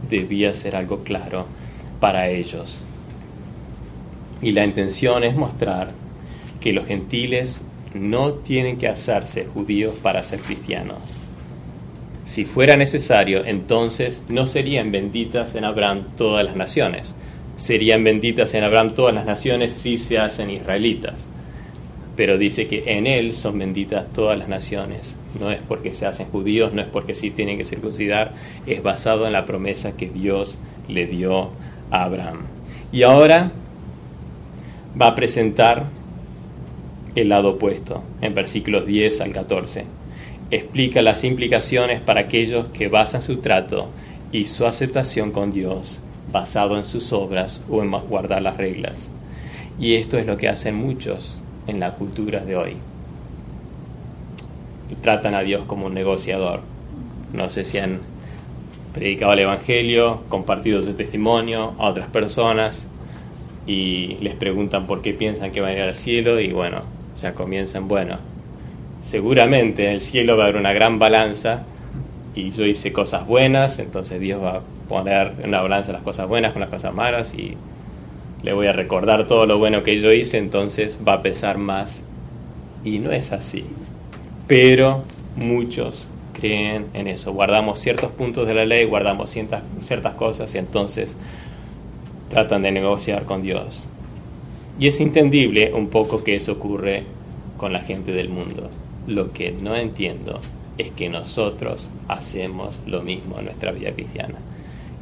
debía 0.09 0.55
ser 0.55 0.77
algo 0.77 1.01
claro 1.01 1.47
para 2.01 2.31
ellos. 2.31 2.83
Y 4.41 4.53
la 4.53 4.65
intención 4.65 5.23
es 5.23 5.37
mostrar 5.37 5.91
que 6.61 6.73
los 6.73 6.87
gentiles 6.87 7.63
no 7.95 8.33
tienen 8.33 8.79
que 8.79 8.89
hacerse 8.89 9.45
judíos 9.45 9.95
para 10.03 10.23
ser 10.23 10.41
cristianos. 10.41 10.99
Si 12.25 12.45
fuera 12.45 12.77
necesario, 12.77 13.45
entonces 13.45 14.23
no 14.29 14.47
serían 14.47 14.91
benditas 14.91 15.55
en 15.55 15.65
Abraham 15.65 16.07
todas 16.17 16.45
las 16.45 16.57
naciones, 16.57 17.15
serían 17.57 18.05
benditas 18.05 18.55
en 18.55 18.65
Abraham 18.65 18.95
todas 18.95 19.15
las 19.15 19.27
naciones 19.27 19.73
si 19.73 19.99
se 19.99 20.19
hacen 20.19 20.51
israelitas. 20.51 21.29
Pero 22.17 22.37
dice 22.39 22.67
que 22.67 22.99
en 22.99 23.07
él 23.07 23.35
son 23.35 23.59
benditas 23.59 24.13
todas 24.13 24.39
las 24.39 24.49
naciones. 24.49 25.17
No 25.41 25.51
es 25.51 25.61
porque 25.67 25.95
se 25.95 26.07
hacen 26.07 26.27
judíos, 26.27 26.75
no 26.75 26.83
es 26.83 26.89
porque 26.89 27.15
sí 27.15 27.31
tienen 27.31 27.57
que 27.57 27.65
circuncidar, 27.65 28.35
es 28.67 28.83
basado 28.83 29.27
en 29.27 29.33
la 29.33 29.47
promesa 29.47 29.97
que 29.97 30.09
Dios 30.09 30.61
le 30.89 31.07
dio 31.07 31.51
a 31.91 32.05
Abraham. 32.05 32.43
Y 32.93 33.03
ahora 33.03 33.53
va 35.01 35.09
a 35.09 35.15
presentar 35.15 35.87
el 37.15 37.31
lado 37.31 37.51
opuesto, 37.51 38.03
en 38.21 38.35
versículos 38.35 38.87
10 38.87 39.21
al 39.23 39.33
14. 39.33 39.85
Explica 40.51 41.01
las 41.01 41.25
implicaciones 41.25 42.01
para 42.01 42.21
aquellos 42.23 42.67
que 42.69 42.89
basan 42.89 43.23
su 43.23 43.39
trato 43.39 43.89
y 44.33 44.47
su 44.47 44.67
aceptación 44.67 45.31
con 45.31 45.51
Dios 45.51 46.02
basado 46.33 46.77
en 46.77 46.85
sus 46.85 47.13
obras 47.13 47.63
o 47.69 47.83
en 47.83 47.91
guardar 47.91 48.43
las 48.43 48.57
reglas. 48.57 49.09
Y 49.79 49.95
esto 49.95 50.19
es 50.19 50.27
lo 50.27 50.37
que 50.37 50.49
hacen 50.49 50.75
muchos 50.75 51.41
en 51.67 51.81
la 51.81 51.95
cultura 51.95 52.45
de 52.45 52.57
hoy. 52.57 52.77
Tratan 55.01 55.35
a 55.35 55.43
Dios 55.43 55.65
como 55.67 55.87
un 55.87 55.95
negociador. 55.95 56.61
No 57.33 57.49
sé 57.49 57.65
si 57.65 57.79
han 57.79 58.01
predicado 58.93 59.33
el 59.33 59.41
Evangelio, 59.41 60.23
compartido 60.29 60.83
su 60.83 60.95
testimonio 60.95 61.75
a 61.79 61.89
otras 61.89 62.09
personas 62.09 62.87
y 63.67 64.19
les 64.21 64.35
preguntan 64.35 64.87
por 64.87 65.03
qué 65.03 65.15
piensan 65.15 65.51
que 65.51 65.61
van 65.61 65.71
a 65.71 65.75
ir 65.75 65.81
al 65.81 65.95
cielo 65.95 66.41
y 66.41 66.53
bueno, 66.53 66.83
ya 67.21 67.35
comienzan, 67.35 67.89
bueno, 67.89 68.19
seguramente 69.01 69.87
en 69.87 69.93
el 69.93 70.01
cielo 70.01 70.37
va 70.37 70.45
a 70.45 70.47
haber 70.49 70.61
una 70.61 70.73
gran 70.73 70.99
balanza 70.99 71.65
y 72.35 72.51
yo 72.51 72.65
hice 72.65 72.93
cosas 72.93 73.27
buenas, 73.27 73.79
entonces 73.79 74.21
Dios 74.21 74.43
va 74.43 74.57
a 74.57 74.61
poner 74.93 75.33
en 75.41 75.49
una 75.49 75.63
balanza 75.63 75.91
las 75.91 76.03
cosas 76.03 76.29
buenas 76.29 76.53
con 76.53 76.61
las 76.61 76.69
cosas 76.69 76.93
malas 76.93 77.33
y 77.33 77.57
le 78.43 78.53
voy 78.53 78.67
a 78.67 78.75
recordar 78.75 79.27
todo 79.27 79.47
lo 79.47 79.57
bueno 79.57 79.83
que 79.83 79.99
yo 79.99 80.13
hice, 80.13 80.37
entonces 80.37 80.99
va 81.07 81.15
a 81.15 81.23
pesar 81.23 81.57
más. 81.57 82.05
Y 82.85 82.99
no 82.99 83.11
es 83.11 83.33
así. 83.33 83.65
Pero 84.47 85.05
muchos 85.37 86.09
creen 86.35 86.89
en 86.93 87.07
eso. 87.07 87.33
Guardamos 87.33 87.79
ciertos 87.79 88.11
puntos 88.11 88.47
de 88.47 88.53
la 88.53 88.67
ley, 88.67 88.85
guardamos 88.85 89.31
ciertas, 89.31 89.63
ciertas 89.81 90.15
cosas 90.15 90.55
y 90.55 90.59
entonces 90.59 91.17
tratan 92.29 92.61
de 92.61 92.73
negociar 92.73 93.25
con 93.25 93.41
Dios. 93.41 93.89
Y 94.79 94.89
es 94.89 95.01
entendible 95.01 95.73
un 95.73 95.89
poco 95.89 96.23
que 96.23 96.37
eso 96.37 96.53
ocurre 96.53 97.05
con 97.57 97.73
la 97.73 97.81
gente 97.81 98.13
del 98.13 98.29
mundo. 98.29 98.69
Lo 99.07 99.33
que 99.33 99.53
no 99.53 99.75
entiendo 99.75 100.39
es 100.77 100.91
que 100.91 101.09
nosotros 101.09 101.91
hacemos 102.09 102.79
lo 102.87 103.03
mismo 103.03 103.39
en 103.39 103.47
nuestra 103.47 103.73
vida 103.73 103.93
cristiana 103.93 104.37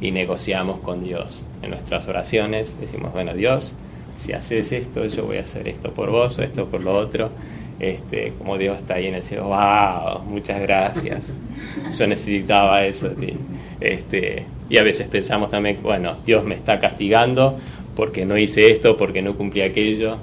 y 0.01 0.11
negociamos 0.11 0.79
con 0.79 1.03
Dios. 1.03 1.45
En 1.61 1.69
nuestras 1.69 2.07
oraciones 2.07 2.75
decimos, 2.81 3.13
bueno, 3.13 3.33
Dios, 3.33 3.75
si 4.17 4.33
haces 4.33 4.71
esto, 4.71 5.05
yo 5.05 5.25
voy 5.25 5.37
a 5.37 5.41
hacer 5.41 5.67
esto 5.67 5.93
por 5.93 6.09
vos 6.09 6.37
o 6.39 6.43
esto 6.43 6.65
por 6.65 6.81
lo 6.81 6.97
otro. 6.97 7.29
Este, 7.79 8.33
como 8.37 8.57
Dios 8.57 8.79
está 8.79 8.95
ahí 8.95 9.07
en 9.07 9.15
el 9.15 9.23
cielo, 9.23 9.45
wow, 9.45 10.23
muchas 10.25 10.61
gracias. 10.61 11.33
Yo 11.97 12.05
necesitaba 12.05 12.85
eso 12.85 13.09
de 13.09 13.15
ti. 13.15 13.33
Este, 13.79 14.45
y 14.69 14.77
a 14.77 14.83
veces 14.83 15.07
pensamos 15.07 15.49
también, 15.49 15.79
bueno, 15.81 16.15
Dios 16.23 16.43
me 16.43 16.53
está 16.53 16.79
castigando 16.79 17.55
porque 17.95 18.23
no 18.23 18.37
hice 18.37 18.69
esto, 18.71 18.97
porque 18.97 19.23
no 19.23 19.35
cumplí 19.35 19.61
aquello. 19.61 20.17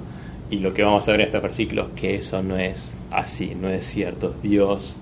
Y 0.49 0.59
lo 0.59 0.73
que 0.73 0.83
vamos 0.83 1.07
a 1.09 1.11
ver 1.11 1.19
en 1.19 1.25
estos 1.25 1.41
versículos, 1.41 1.89
que 1.97 2.15
eso 2.15 2.41
no 2.41 2.57
es 2.57 2.93
así, 3.11 3.55
no 3.59 3.69
es 3.69 3.85
cierto. 3.85 4.33
Dios 4.41 4.95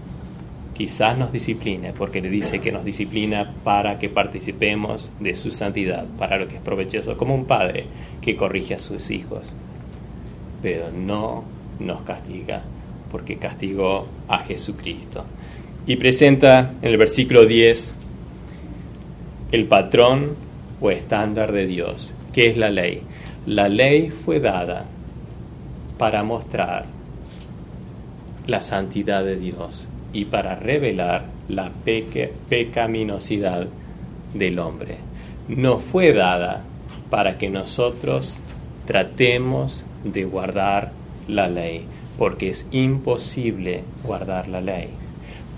quizás 0.77 1.17
nos 1.17 1.31
discipline, 1.31 1.91
porque 1.97 2.21
le 2.21 2.29
dice 2.29 2.59
que 2.59 2.71
nos 2.71 2.85
disciplina 2.85 3.51
para 3.63 3.97
que 3.97 4.09
participemos 4.09 5.11
de 5.19 5.33
su 5.33 5.49
santidad, 5.49 6.05
para 6.19 6.37
lo 6.37 6.47
que 6.47 6.57
es 6.57 6.61
provechoso, 6.61 7.17
como 7.17 7.33
un 7.33 7.45
padre 7.45 7.85
que 8.21 8.35
corrige 8.35 8.75
a 8.75 8.79
sus 8.79 9.09
hijos. 9.09 9.51
Pero 10.61 10.91
no 10.91 11.43
nos 11.79 12.01
castiga, 12.01 12.61
porque 13.09 13.37
castigó 13.37 14.05
a 14.27 14.43
Jesucristo. 14.43 15.25
Y 15.87 15.95
presenta 15.95 16.73
en 16.83 16.89
el 16.89 16.97
versículo 16.97 17.45
10 17.47 17.95
el 19.53 19.65
patrón 19.65 20.35
o 20.79 20.91
estándar 20.91 21.53
de 21.53 21.65
Dios, 21.65 22.13
que 22.33 22.49
es 22.49 22.57
la 22.57 22.69
ley. 22.69 23.01
La 23.47 23.67
ley 23.67 24.11
fue 24.11 24.39
dada 24.39 24.85
para 25.97 26.23
mostrar 26.23 26.85
la 28.45 28.61
santidad 28.61 29.23
de 29.23 29.37
Dios 29.37 29.89
y 30.17 30.25
para 30.25 30.55
revelar 30.55 31.25
la 31.47 31.71
pecaminosidad 32.49 33.67
del 34.33 34.57
hombre. 34.57 34.97
No 35.47 35.77
fue 35.77 36.11
dada 36.11 36.65
para 37.11 37.37
que 37.37 37.51
nosotros 37.51 38.39
tratemos 38.87 39.85
de 40.03 40.23
guardar 40.23 40.91
la 41.27 41.47
ley, 41.47 41.83
porque 42.17 42.49
es 42.49 42.65
imposible 42.71 43.83
guardar 44.03 44.47
la 44.47 44.59
ley. 44.59 44.87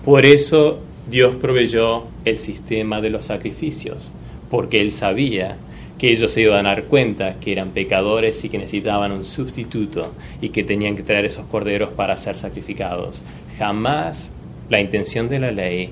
Por 0.04 0.26
eso 0.26 0.82
Dios 1.10 1.36
proveyó 1.36 2.08
el 2.26 2.38
sistema 2.38 3.00
de 3.00 3.12
los 3.12 3.28
sacrificios, 3.28 4.12
porque 4.50 4.82
Él 4.82 4.92
sabía 4.92 5.56
que 5.98 6.12
ellos 6.12 6.34
se 6.34 6.42
iban 6.42 6.66
a 6.66 6.72
dar 6.72 6.84
cuenta 6.84 7.36
que 7.36 7.54
eran 7.54 7.70
pecadores 7.70 8.44
y 8.44 8.50
que 8.50 8.58
necesitaban 8.58 9.14
un 9.14 9.24
sustituto 9.24 10.14
y 10.42 10.50
que 10.50 10.66
tenían 10.66 10.98
que 10.98 11.04
traer 11.04 11.24
esos 11.24 11.46
corderos 11.46 11.92
para 11.92 12.18
ser 12.18 12.36
sacrificados. 12.36 13.24
Jamás 13.58 14.32
la 14.70 14.80
intención 14.80 15.28
de 15.30 15.40
la 15.40 15.52
ley 15.52 15.92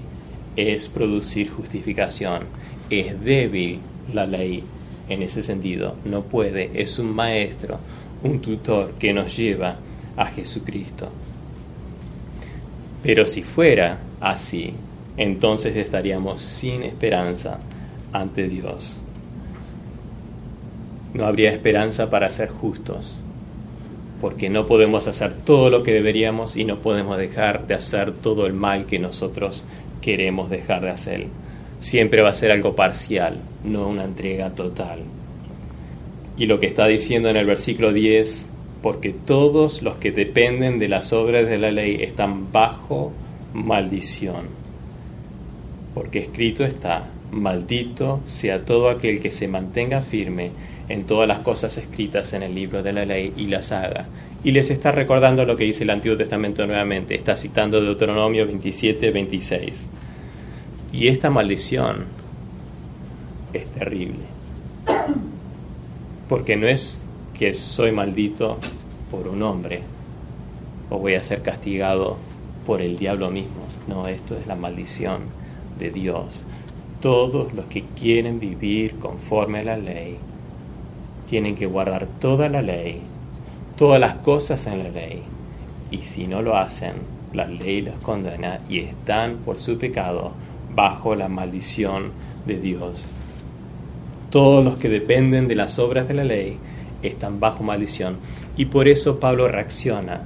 es 0.55 0.87
producir 0.87 1.49
justificación. 1.49 2.43
Es 2.89 3.19
débil 3.23 3.79
la 4.13 4.25
ley 4.25 4.63
en 5.09 5.21
ese 5.21 5.43
sentido. 5.43 5.95
No 6.05 6.23
puede. 6.23 6.71
Es 6.73 6.99
un 6.99 7.13
maestro, 7.13 7.79
un 8.23 8.39
tutor 8.39 8.93
que 8.99 9.13
nos 9.13 9.35
lleva 9.35 9.77
a 10.15 10.27
Jesucristo. 10.27 11.09
Pero 13.03 13.25
si 13.25 13.43
fuera 13.43 13.99
así, 14.19 14.73
entonces 15.17 15.75
estaríamos 15.75 16.41
sin 16.41 16.83
esperanza 16.83 17.59
ante 18.11 18.47
Dios. 18.47 18.99
No 21.13 21.25
habría 21.25 21.51
esperanza 21.51 22.09
para 22.09 22.29
ser 22.29 22.49
justos, 22.49 23.23
porque 24.21 24.49
no 24.49 24.65
podemos 24.65 25.07
hacer 25.07 25.33
todo 25.33 25.69
lo 25.69 25.83
que 25.83 25.93
deberíamos 25.93 26.55
y 26.55 26.65
no 26.65 26.77
podemos 26.79 27.17
dejar 27.17 27.67
de 27.67 27.75
hacer 27.75 28.11
todo 28.11 28.45
el 28.45 28.53
mal 28.53 28.85
que 28.85 28.99
nosotros 28.99 29.65
queremos 30.01 30.49
dejar 30.49 30.81
de 30.81 30.89
hacer. 30.89 31.27
Siempre 31.79 32.21
va 32.21 32.29
a 32.29 32.33
ser 32.33 32.51
algo 32.51 32.75
parcial, 32.75 33.37
no 33.63 33.87
una 33.87 34.03
entrega 34.03 34.51
total. 34.51 34.99
Y 36.37 36.45
lo 36.45 36.59
que 36.59 36.67
está 36.67 36.87
diciendo 36.87 37.29
en 37.29 37.37
el 37.37 37.45
versículo 37.45 37.93
10 37.93 38.49
porque 38.81 39.09
todos 39.11 39.81
los 39.81 39.95
que 39.95 40.11
dependen 40.11 40.79
de 40.79 40.87
las 40.87 41.13
obras 41.13 41.47
de 41.47 41.57
la 41.57 41.71
ley 41.71 41.97
están 42.01 42.51
bajo 42.51 43.11
maldición. 43.53 44.45
Porque 45.93 46.19
escrito 46.19 46.63
está, 46.63 47.07
maldito 47.31 48.21
sea 48.27 48.65
todo 48.65 48.89
aquel 48.89 49.19
que 49.19 49.31
se 49.31 49.47
mantenga 49.47 50.01
firme 50.01 50.51
en 50.89 51.03
todas 51.05 51.27
las 51.27 51.39
cosas 51.39 51.77
escritas 51.77 52.33
en 52.33 52.43
el 52.43 52.55
libro 52.55 52.81
de 52.81 52.93
la 52.93 53.05
ley 53.05 53.33
y 53.35 53.47
las 53.47 53.71
haga. 53.71 54.05
Y 54.43 54.51
les 54.51 54.69
está 54.69 54.91
recordando 54.91 55.45
lo 55.45 55.57
que 55.57 55.65
dice 55.65 55.83
el 55.83 55.89
Antiguo 55.89 56.15
Testamento 56.17 56.65
nuevamente, 56.65 57.15
está 57.15 57.35
citando 57.35 57.81
Deuteronomio 57.81 58.45
27, 58.45 59.11
26. 59.11 59.87
Y 60.93 61.07
esta 61.07 61.29
maldición 61.29 62.05
es 63.53 63.67
terrible. 63.67 64.19
Porque 66.29 66.55
no 66.55 66.67
es 66.67 67.03
que 67.37 67.53
soy 67.53 67.91
maldito 67.91 68.57
por 69.11 69.27
un 69.27 69.43
hombre 69.43 69.81
o 70.89 70.97
voy 70.99 71.15
a 71.15 71.23
ser 71.23 71.41
castigado 71.41 72.17
por 72.65 72.81
el 72.81 72.97
diablo 72.97 73.29
mismo. 73.29 73.65
No, 73.87 74.07
esto 74.07 74.37
es 74.37 74.47
la 74.47 74.55
maldición 74.55 75.21
de 75.77 75.91
Dios. 75.91 76.45
Todos 77.01 77.53
los 77.53 77.65
que 77.65 77.83
quieren 77.99 78.39
vivir 78.39 78.95
conforme 78.95 79.59
a 79.59 79.63
la 79.63 79.77
ley 79.77 80.17
tienen 81.27 81.55
que 81.55 81.65
guardar 81.65 82.07
toda 82.19 82.49
la 82.49 82.61
ley, 82.61 83.01
todas 83.75 83.99
las 83.99 84.15
cosas 84.15 84.65
en 84.67 84.83
la 84.83 84.89
ley. 84.89 85.21
Y 85.91 85.99
si 85.99 86.27
no 86.27 86.41
lo 86.41 86.57
hacen, 86.57 86.93
la 87.33 87.45
ley 87.45 87.81
los 87.81 87.95
condena 87.95 88.59
y 88.69 88.79
están 88.79 89.37
por 89.37 89.59
su 89.59 89.77
pecado 89.77 90.31
bajo 90.73 91.15
la 91.15 91.27
maldición 91.27 92.11
de 92.45 92.59
Dios. 92.59 93.09
Todos 94.29 94.63
los 94.63 94.77
que 94.77 94.89
dependen 94.89 95.47
de 95.47 95.55
las 95.55 95.79
obras 95.79 96.07
de 96.07 96.13
la 96.13 96.23
ley 96.23 96.57
están 97.03 97.39
bajo 97.39 97.63
maldición. 97.63 98.17
Y 98.55 98.65
por 98.65 98.87
eso 98.87 99.19
Pablo 99.19 99.47
reacciona 99.47 100.21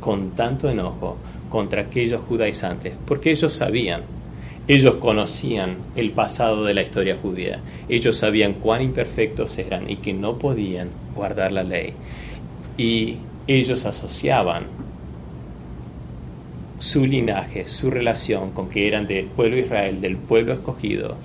con 0.00 0.30
tanto 0.30 0.68
enojo 0.68 1.16
contra 1.48 1.82
aquellos 1.82 2.20
judaizantes, 2.22 2.94
porque 3.06 3.30
ellos 3.30 3.52
sabían, 3.52 4.02
ellos 4.68 4.96
conocían 4.96 5.76
el 5.94 6.10
pasado 6.10 6.64
de 6.64 6.74
la 6.74 6.82
historia 6.82 7.16
judía, 7.20 7.60
ellos 7.88 8.16
sabían 8.16 8.54
cuán 8.54 8.82
imperfectos 8.82 9.56
eran 9.58 9.88
y 9.88 9.96
que 9.96 10.12
no 10.12 10.38
podían 10.38 10.88
guardar 11.14 11.52
la 11.52 11.62
ley. 11.62 11.92
Y 12.76 13.16
ellos 13.46 13.86
asociaban 13.86 14.64
su 16.78 17.06
linaje, 17.06 17.68
su 17.68 17.90
relación 17.90 18.50
con 18.50 18.68
que 18.68 18.88
eran 18.88 19.06
del 19.06 19.26
pueblo 19.26 19.56
Israel, 19.56 20.00
del 20.00 20.16
pueblo 20.16 20.52
escogido, 20.52 21.16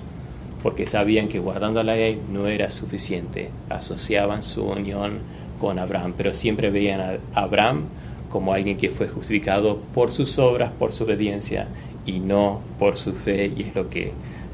porque 0.62 0.86
sabían 0.86 1.28
que 1.28 1.40
guardando 1.40 1.82
la 1.82 1.96
ley 1.96 2.20
no 2.32 2.46
era 2.46 2.70
suficiente, 2.70 3.50
asociaban 3.68 4.44
su 4.44 4.64
unión 4.64 5.18
con 5.58 5.80
Abraham, 5.80 6.14
pero 6.16 6.32
siempre 6.32 6.70
veían 6.70 7.00
a 7.00 7.18
Abraham 7.34 7.86
como 8.30 8.54
alguien 8.54 8.78
que 8.78 8.90
fue 8.90 9.08
justificado 9.08 9.78
por 9.92 10.10
sus 10.10 10.38
obras, 10.38 10.70
por 10.78 10.92
su 10.92 11.04
obediencia 11.04 11.68
y 12.06 12.20
no 12.20 12.60
por 12.78 12.96
su 12.96 13.12
fe, 13.12 13.52
y 13.54 13.62
es 13.62 13.74
lo 13.74 13.88
que 13.88 14.12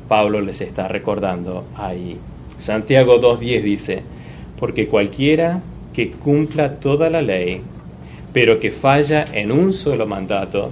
Pablo 0.09 0.41
les 0.41 0.61
está 0.61 0.89
recordando 0.89 1.65
ahí. 1.77 2.17
Santiago 2.59 3.21
2.10 3.21 3.63
dice, 3.63 4.03
porque 4.59 4.89
cualquiera 4.89 5.61
que 5.93 6.11
cumpla 6.11 6.77
toda 6.77 7.11
la 7.11 7.23
ley, 7.23 7.63
pero 8.33 8.61
que 8.61 8.71
falla 8.71 9.25
en 9.33 9.53
un 9.53 9.73
solo 9.73 10.07
mandato, 10.07 10.71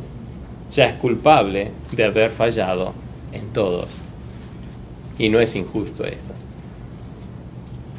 ya 0.73 0.87
es 0.87 0.95
culpable 0.95 1.71
de 1.93 2.05
haber 2.05 2.31
fallado 2.31 2.93
en 3.33 3.49
todos. 3.53 3.89
Y 5.19 5.29
no 5.29 5.41
es 5.41 5.55
injusto 5.57 6.05
esto. 6.05 6.35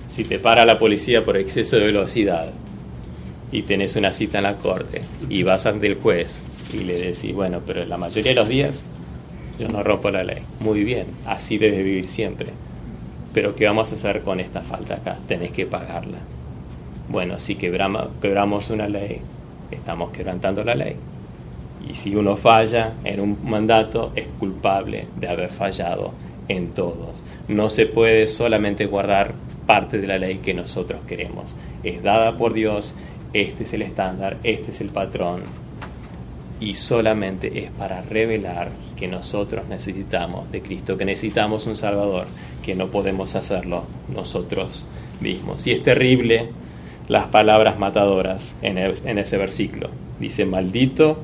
Si 0.10 0.24
te 0.24 0.40
para 0.40 0.66
la 0.66 0.78
policía 0.78 1.24
por 1.24 1.38
exceso 1.38 1.78
de 1.78 1.86
velocidad 1.86 2.50
y 3.52 3.64
tenés 3.64 3.96
una 3.96 4.14
cita 4.14 4.40
en 4.40 4.46
la 4.46 4.56
corte 4.56 5.02
y 5.30 5.44
vas 5.44 5.66
ante 5.66 5.88
el 5.88 5.96
juez 5.96 6.40
y 6.74 6.80
le 6.80 7.00
decís, 7.00 7.34
bueno, 7.34 7.62
pero 7.66 7.86
la 7.86 7.98
mayoría 7.98 8.32
de 8.32 8.36
los 8.36 8.48
días 8.48 8.84
yo 9.60 9.68
no 9.70 9.84
rompo 9.84 10.12
la 10.12 10.24
ley. 10.24 10.42
Muy 10.60 10.84
bien, 10.84 11.08
así 11.26 11.58
debes 11.58 11.84
vivir 11.84 12.08
siempre. 12.08 12.50
Pero 13.34 13.56
¿qué 13.56 13.66
vamos 13.66 13.92
a 13.92 13.96
hacer 13.96 14.22
con 14.22 14.40
esta 14.40 14.62
falta 14.62 14.96
acá? 14.96 15.18
Tenés 15.28 15.52
que 15.52 15.66
pagarla. 15.66 16.18
Bueno, 17.10 17.40
si 17.40 17.56
quebramos, 17.56 18.08
quebramos 18.22 18.70
una 18.70 18.88
ley, 18.88 19.22
estamos 19.72 20.12
quebrantando 20.12 20.64
la 20.64 20.76
ley. 20.76 20.96
Y 21.90 21.94
si 21.94 22.16
uno 22.16 22.36
falla 22.36 22.94
en 23.04 23.20
un 23.20 23.38
mandato, 23.44 24.12
es 24.16 24.28
culpable 24.40 25.08
de 25.16 25.30
haber 25.30 25.50
fallado 25.50 26.12
en 26.48 26.70
todos. 26.70 27.24
No 27.48 27.70
se 27.70 27.86
puede 27.86 28.28
solamente 28.28 28.86
guardar 28.86 29.34
parte 29.66 30.00
de 30.00 30.08
la 30.08 30.18
ley 30.18 30.38
que 30.38 30.54
nosotros 30.54 31.02
queremos. 31.08 31.56
Es 31.84 32.04
dada 32.04 32.38
por 32.38 32.54
Dios, 32.54 32.96
este 33.34 33.64
es 33.64 33.74
el 33.74 33.82
estándar, 33.82 34.38
este 34.44 34.72
es 34.72 34.82
el 34.82 34.90
patrón. 34.90 35.42
Y 36.60 36.74
solamente 36.76 37.60
es 37.60 37.72
para 37.72 38.02
revelar 38.02 38.70
que 38.96 39.08
nosotros 39.08 39.68
necesitamos 39.68 40.52
de 40.52 40.62
Cristo, 40.62 40.98
que 40.98 41.06
necesitamos 41.06 41.68
un 41.68 41.78
Salvador, 41.78 42.26
que 42.64 42.76
no 42.76 42.88
podemos 42.88 43.36
hacerlo 43.36 43.84
nosotros 44.14 44.84
mismos. 45.22 45.68
Y 45.68 45.72
es 45.72 45.84
terrible 45.84 46.50
las 47.08 47.28
palabras 47.28 47.80
matadoras 47.80 48.56
en, 48.62 48.78
ese 48.78 49.38
versículo. 49.38 49.90
Dice, 50.20 50.46
maldito 50.46 51.20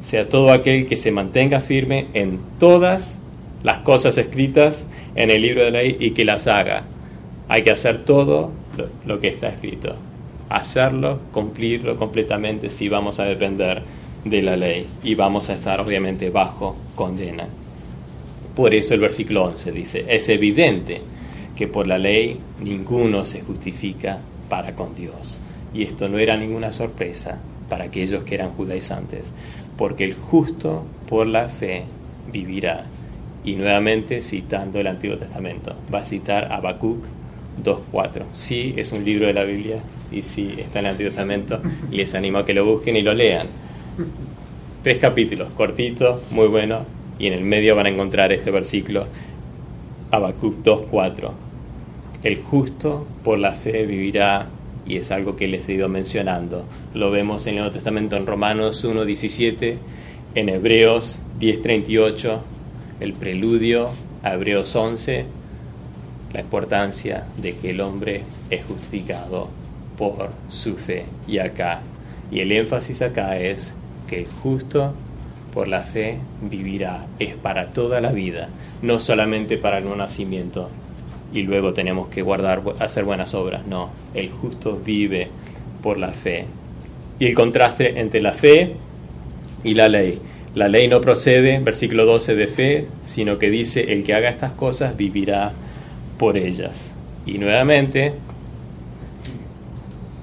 sea 0.00 0.28
todo 0.28 0.52
aquel 0.52 0.86
que 0.86 0.96
se 0.96 1.10
mantenga 1.10 1.60
firme 1.60 2.06
en 2.14 2.40
todas 2.58 3.20
las 3.62 3.78
cosas 3.78 4.16
escritas 4.18 4.86
en 5.16 5.30
el 5.30 5.42
libro 5.42 5.64
de 5.64 5.70
la 5.70 5.82
ley 5.82 5.96
y 5.98 6.10
que 6.12 6.24
las 6.24 6.46
haga. 6.46 6.84
Hay 7.48 7.62
que 7.62 7.70
hacer 7.70 8.04
todo 8.04 8.52
lo, 9.04 9.20
que 9.20 9.28
está 9.28 9.48
escrito. 9.48 9.96
Hacerlo, 10.48 11.20
cumplirlo 11.32 11.96
completamente 11.96 12.70
si 12.70 12.88
vamos 12.88 13.18
a 13.20 13.24
depender 13.24 13.82
de 14.24 14.42
la 14.42 14.56
ley 14.56 14.86
y 15.02 15.14
vamos 15.14 15.50
a 15.50 15.54
estar 15.54 15.80
obviamente 15.80 16.30
bajo 16.30 16.76
condena. 16.94 17.46
Por 18.54 18.74
eso 18.74 18.94
el 18.94 19.00
versículo 19.00 19.44
11 19.44 19.72
dice, 19.72 20.04
es 20.08 20.28
evidente 20.28 21.00
que 21.56 21.68
por 21.68 21.86
la 21.86 21.98
ley 21.98 22.38
ninguno 22.60 23.24
se 23.24 23.40
justifica 23.40 24.18
para 24.48 24.74
con 24.74 24.94
Dios. 24.94 25.40
Y 25.74 25.82
esto 25.82 26.08
no 26.08 26.18
era 26.18 26.36
ninguna 26.36 26.72
sorpresa 26.72 27.38
para 27.68 27.84
aquellos 27.84 28.24
que 28.24 28.34
eran 28.34 28.50
judaizantes, 28.50 29.30
porque 29.76 30.04
el 30.04 30.14
justo 30.14 30.84
por 31.08 31.26
la 31.26 31.48
fe 31.48 31.84
vivirá 32.32 32.86
y 33.44 33.54
nuevamente 33.54 34.22
citando 34.22 34.80
el 34.80 34.86
Antiguo 34.86 35.16
Testamento. 35.16 35.74
Va 35.92 36.00
a 36.00 36.06
citar 36.06 36.52
Habacuc 36.52 37.04
2.4. 37.62 38.24
Sí, 38.32 38.74
es 38.76 38.92
un 38.92 39.04
libro 39.04 39.26
de 39.26 39.34
la 39.34 39.44
Biblia 39.44 39.80
y 40.10 40.22
sí, 40.22 40.54
está 40.58 40.80
en 40.80 40.86
el 40.86 40.90
Antiguo 40.92 41.10
Testamento. 41.10 41.60
Les 41.90 42.14
animo 42.14 42.38
a 42.38 42.44
que 42.44 42.54
lo 42.54 42.64
busquen 42.64 42.96
y 42.96 43.02
lo 43.02 43.14
lean. 43.14 43.46
Tres 44.82 44.98
capítulos, 44.98 45.48
cortito, 45.56 46.22
muy 46.30 46.48
bueno, 46.48 46.84
y 47.18 47.26
en 47.26 47.34
el 47.34 47.44
medio 47.44 47.74
van 47.76 47.86
a 47.86 47.88
encontrar 47.90 48.32
este 48.32 48.50
versículo, 48.50 49.06
Habacuc 50.10 50.62
2.4. 50.62 51.32
El 52.22 52.42
justo 52.42 53.06
por 53.24 53.38
la 53.38 53.52
fe 53.52 53.86
vivirá, 53.86 54.46
y 54.86 54.96
es 54.96 55.10
algo 55.10 55.36
que 55.36 55.48
les 55.48 55.68
he 55.68 55.74
ido 55.74 55.88
mencionando. 55.88 56.64
Lo 56.94 57.10
vemos 57.10 57.46
en 57.46 57.54
el 57.54 57.60
Nuevo 57.60 57.74
Testamento 57.74 58.16
en 58.16 58.26
Romanos 58.26 58.84
1.17, 58.84 59.76
en 60.34 60.48
Hebreos 60.48 61.20
10.38 61.40 62.38
el 63.00 63.12
preludio 63.12 63.90
a 64.22 64.34
Hebreos 64.34 64.74
11, 64.74 65.24
la 66.32 66.40
importancia 66.40 67.26
de 67.36 67.56
que 67.56 67.70
el 67.70 67.80
hombre 67.80 68.22
es 68.50 68.64
justificado 68.64 69.48
por 69.96 70.30
su 70.48 70.76
fe. 70.76 71.04
Y 71.26 71.38
acá, 71.38 71.80
y 72.30 72.40
el 72.40 72.52
énfasis 72.52 73.02
acá 73.02 73.38
es 73.38 73.74
que 74.08 74.20
el 74.20 74.26
justo 74.26 74.92
por 75.54 75.68
la 75.68 75.82
fe 75.82 76.18
vivirá, 76.42 77.06
es 77.18 77.34
para 77.34 77.66
toda 77.68 78.00
la 78.00 78.12
vida, 78.12 78.48
no 78.82 78.98
solamente 78.98 79.58
para 79.58 79.78
el 79.78 79.84
nuevo 79.84 79.98
nacimiento 79.98 80.68
y 81.32 81.42
luego 81.42 81.72
tenemos 81.72 82.08
que 82.08 82.22
guardar, 82.22 82.62
hacer 82.78 83.04
buenas 83.04 83.34
obras, 83.34 83.66
no, 83.66 83.90
el 84.14 84.30
justo 84.30 84.80
vive 84.82 85.28
por 85.82 85.98
la 85.98 86.12
fe. 86.12 86.46
Y 87.18 87.26
el 87.26 87.34
contraste 87.34 88.00
entre 88.00 88.20
la 88.20 88.32
fe 88.32 88.74
y 89.64 89.74
la 89.74 89.88
ley. 89.88 90.18
La 90.54 90.68
ley 90.68 90.88
no 90.88 91.00
procede, 91.00 91.58
versículo 91.58 92.06
12, 92.06 92.34
de 92.34 92.46
fe, 92.46 92.86
sino 93.04 93.38
que 93.38 93.50
dice, 93.50 93.92
el 93.92 94.04
que 94.04 94.14
haga 94.14 94.30
estas 94.30 94.52
cosas 94.52 94.96
vivirá 94.96 95.52
por 96.18 96.36
ellas. 96.36 96.92
Y 97.26 97.38
nuevamente, 97.38 98.14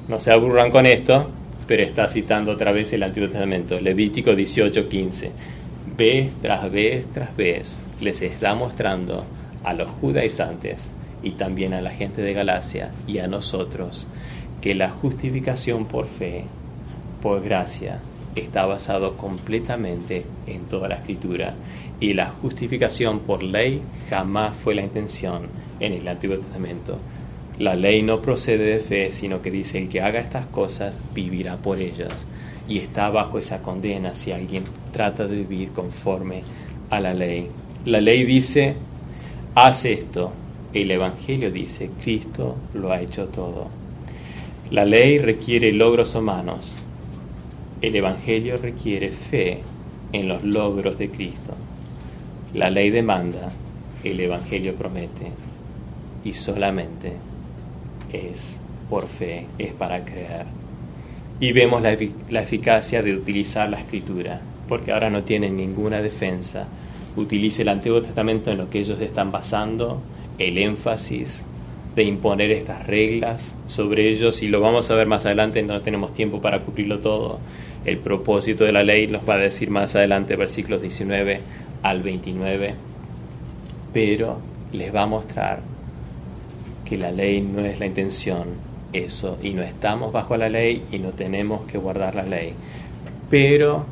no 0.08 0.20
se 0.20 0.32
aburran 0.32 0.72
con 0.72 0.86
esto, 0.86 1.30
pero 1.68 1.84
está 1.84 2.10
citando 2.10 2.52
otra 2.52 2.72
vez 2.72 2.94
el 2.94 3.04
Antiguo 3.04 3.30
Testamento, 3.30 3.80
Levítico 3.80 4.36
18, 4.36 4.88
15. 4.88 5.32
Vez 5.98 6.34
tras 6.42 6.72
vez 6.72 7.08
tras 7.14 7.36
vez 7.36 7.84
les 8.02 8.22
está 8.22 8.54
mostrando 8.54 9.26
a 9.64 9.74
los 9.74 9.88
judaizantes 10.02 10.90
y 11.24 11.32
también 11.32 11.74
a 11.74 11.82
la 11.82 11.92
gente 11.92 12.22
de 12.22 12.34
Galacia 12.34 12.92
y 13.08 13.20
a 13.20 13.28
nosotros 13.28 14.08
que 14.62 14.76
la 14.76 14.90
justificación 14.90 15.86
por 15.86 16.08
fe, 16.08 16.44
por 17.22 17.42
gracia, 17.44 18.00
está 18.36 18.66
basado 18.66 19.16
completamente 19.16 20.26
en 20.48 20.66
toda 20.66 20.88
la 20.88 20.96
escritura 20.96 21.54
y 22.00 22.14
la 22.14 22.30
justificación 22.30 23.20
por 23.20 23.44
ley 23.44 23.82
jamás 24.10 24.56
fue 24.56 24.76
la 24.76 24.82
intención 24.82 25.48
en 25.80 25.94
el 25.94 26.08
Antiguo 26.08 26.38
Testamento. 26.38 26.98
La 27.58 27.74
ley 27.74 28.02
no 28.02 28.22
procede 28.22 28.66
de 28.66 28.80
fe, 28.80 29.12
sino 29.14 29.42
que 29.42 29.50
dice 29.50 29.78
el 29.78 29.88
que 29.88 30.02
haga 30.02 30.20
estas 30.20 30.46
cosas 30.48 31.00
vivirá 31.14 31.56
por 31.56 31.82
ellas 31.82 32.28
y 32.68 32.80
está 32.80 33.10
bajo 33.10 33.40
esa 33.40 33.62
condena 33.62 34.14
si 34.14 34.34
alguien 34.34 34.66
trata 34.92 35.26
de 35.26 35.38
vivir 35.38 35.70
conforme 35.70 36.42
a 36.90 37.00
la 37.00 37.14
ley. 37.14 37.48
La 37.86 38.02
ley 38.02 38.26
dice, 38.26 38.76
haz 39.54 39.86
esto. 39.86 40.34
El 40.74 40.92
Evangelio 40.92 41.50
dice, 41.50 41.90
Cristo 42.04 42.58
lo 42.74 42.92
ha 42.92 43.00
hecho 43.00 43.28
todo. 43.28 43.68
La 44.72 44.84
ley 44.84 45.20
requiere 45.20 45.72
logros 45.72 46.14
humanos. 46.16 46.76
El 47.82 47.96
Evangelio 47.96 48.58
requiere 48.58 49.12
fe 49.12 49.60
en 50.12 50.28
los 50.28 50.44
logros 50.44 50.98
de 50.98 51.10
Cristo. 51.10 51.54
La 52.54 52.70
ley 52.70 52.90
demanda, 52.90 53.50
el 54.04 54.20
Evangelio 54.20 54.76
promete. 54.76 55.32
Y 56.26 56.34
solamente 56.34 57.14
es 58.16 58.60
por 58.90 59.08
fe, 59.08 59.48
es 59.58 59.74
para 59.74 60.04
creer. 60.04 60.46
Y 61.40 61.52
vemos 61.52 61.82
la, 61.82 61.98
la, 62.30 62.42
eficacia 62.42 63.02
de 63.02 63.14
utilizar 63.14 63.70
la 63.70 63.80
escritura, 63.80 64.42
porque 64.68 64.92
ahora 64.92 65.10
no 65.10 65.24
tienen 65.24 65.58
ninguna 65.58 66.02
defensa. 66.02 66.68
Utilice 67.16 67.64
el 67.64 67.70
Antiguo 67.70 68.02
Testamento 68.02 68.52
en 68.52 68.58
lo 68.58 68.70
que 68.70 68.80
ellos 68.80 69.02
están 69.02 69.32
basando, 69.32 70.02
el 70.38 70.58
énfasis 70.58 71.44
de 71.96 72.04
imponer 72.04 72.52
estas 72.52 72.86
reglas 72.88 73.56
sobre 73.68 74.10
ellos, 74.10 74.44
y 74.44 74.48
lo 74.48 74.60
vamos 74.60 74.90
a 74.92 74.96
ver 74.96 75.08
más 75.08 75.26
adelante, 75.26 75.62
no 75.64 75.82
tenemos 75.82 76.14
tiempo 76.14 76.42
para 76.42 76.62
cubrirlo 76.62 77.00
todo. 77.00 77.40
El 77.86 77.98
propósito 77.98 78.64
de 78.64 78.72
la 78.72 78.84
ley 78.84 79.08
nos 79.08 79.28
va 79.28 79.36
a 79.36 79.38
decir 79.38 79.70
más 79.70 79.96
adelante, 79.96 80.36
versículos 80.36 80.82
19 80.82 81.40
al 81.84 82.02
29, 82.02 82.74
pero 83.94 84.40
les 84.72 84.94
va 84.94 85.04
a 85.04 85.06
mostrar 85.06 85.75
que 86.86 86.98
la 86.98 87.12
ley 87.12 87.42
no 87.42 87.66
es 87.66 87.80
la 87.80 87.88
intención, 87.88 88.76
eso, 88.94 89.38
y 89.42 89.54
no 89.54 89.64
estamos 89.64 90.14
bajo 90.14 90.38
la 90.38 90.48
ley 90.48 90.84
y 90.92 91.00
no 91.00 91.10
tenemos 91.10 91.66
que 91.66 91.78
guardar 91.78 92.16
la 92.16 92.24
ley, 92.24 92.54
pero 93.30 93.86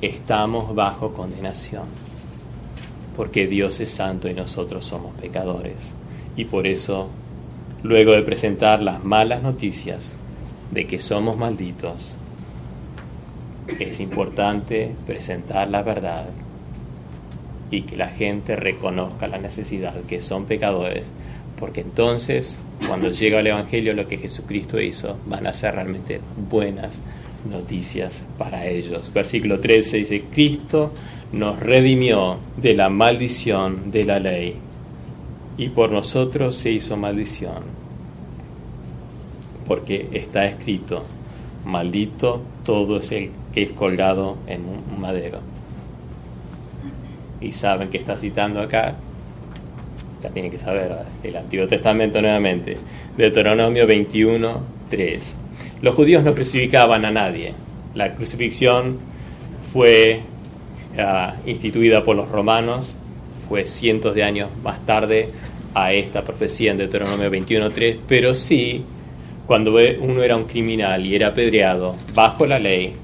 estamos 0.00 0.74
bajo 0.74 1.12
condenación, 1.12 1.84
porque 3.16 3.46
Dios 3.46 3.80
es 3.80 3.90
santo 3.90 4.28
y 4.28 4.34
nosotros 4.34 4.84
somos 4.84 5.14
pecadores, 5.20 5.94
y 6.36 6.46
por 6.46 6.66
eso, 6.66 7.08
luego 7.82 8.12
de 8.12 8.22
presentar 8.22 8.80
las 8.80 9.04
malas 9.04 9.42
noticias 9.42 10.16
de 10.70 10.86
que 10.86 11.00
somos 11.00 11.36
malditos, 11.36 12.16
es 13.78 14.00
importante 14.00 14.94
presentar 15.06 15.68
la 15.68 15.82
verdad 15.82 16.26
y 17.70 17.82
que 17.82 17.96
la 17.96 18.08
gente 18.08 18.56
reconozca 18.56 19.28
la 19.28 19.38
necesidad 19.38 19.94
que 20.02 20.20
son 20.20 20.44
pecadores, 20.44 21.10
porque 21.62 21.82
entonces 21.82 22.58
cuando 22.88 23.12
llega 23.12 23.38
el 23.38 23.46
Evangelio 23.46 23.94
lo 23.94 24.08
que 24.08 24.18
Jesucristo 24.18 24.80
hizo 24.80 25.16
van 25.26 25.46
a 25.46 25.52
ser 25.52 25.76
realmente 25.76 26.20
buenas 26.50 27.00
noticias 27.48 28.24
para 28.36 28.66
ellos. 28.66 29.12
Versículo 29.14 29.60
13 29.60 29.98
dice, 29.98 30.24
Cristo 30.34 30.92
nos 31.30 31.60
redimió 31.60 32.38
de 32.56 32.74
la 32.74 32.88
maldición 32.88 33.92
de 33.92 34.04
la 34.04 34.18
ley 34.18 34.56
y 35.56 35.68
por 35.68 35.92
nosotros 35.92 36.56
se 36.56 36.72
hizo 36.72 36.96
maldición, 36.96 37.62
porque 39.64 40.08
está 40.14 40.46
escrito, 40.46 41.04
maldito 41.64 42.42
todo 42.64 42.98
es 42.98 43.12
el 43.12 43.30
que 43.54 43.62
es 43.62 43.70
colgado 43.70 44.36
en 44.48 44.62
un 44.62 45.00
madero 45.00 45.38
y 47.40 47.52
saben 47.52 47.88
que 47.88 47.98
está 47.98 48.16
citando 48.16 48.60
acá, 48.60 48.96
tienen 50.30 50.50
que 50.50 50.58
saber 50.58 50.92
el 51.22 51.36
Antiguo 51.36 51.66
Testamento 51.66 52.20
nuevamente, 52.20 52.76
Deuteronomio 53.16 53.86
21, 53.86 54.60
3. 54.88 55.36
Los 55.82 55.94
judíos 55.94 56.22
no 56.22 56.34
crucificaban 56.34 57.04
a 57.04 57.10
nadie. 57.10 57.54
La 57.94 58.14
crucifixión 58.14 58.98
fue 59.72 60.20
uh, 60.96 61.48
instituida 61.48 62.04
por 62.04 62.16
los 62.16 62.28
romanos, 62.28 62.96
fue 63.48 63.66
cientos 63.66 64.14
de 64.14 64.22
años 64.22 64.48
más 64.62 64.84
tarde 64.86 65.28
a 65.74 65.92
esta 65.92 66.22
profecía 66.22 66.70
en 66.70 66.78
Deuteronomio 66.78 67.30
21.3, 67.30 67.98
pero 68.06 68.34
sí, 68.34 68.84
cuando 69.46 69.74
uno 70.00 70.22
era 70.22 70.36
un 70.36 70.44
criminal 70.44 71.04
y 71.04 71.14
era 71.14 71.28
apedreado 71.28 71.96
bajo 72.14 72.46
la 72.46 72.58
ley, 72.58 72.94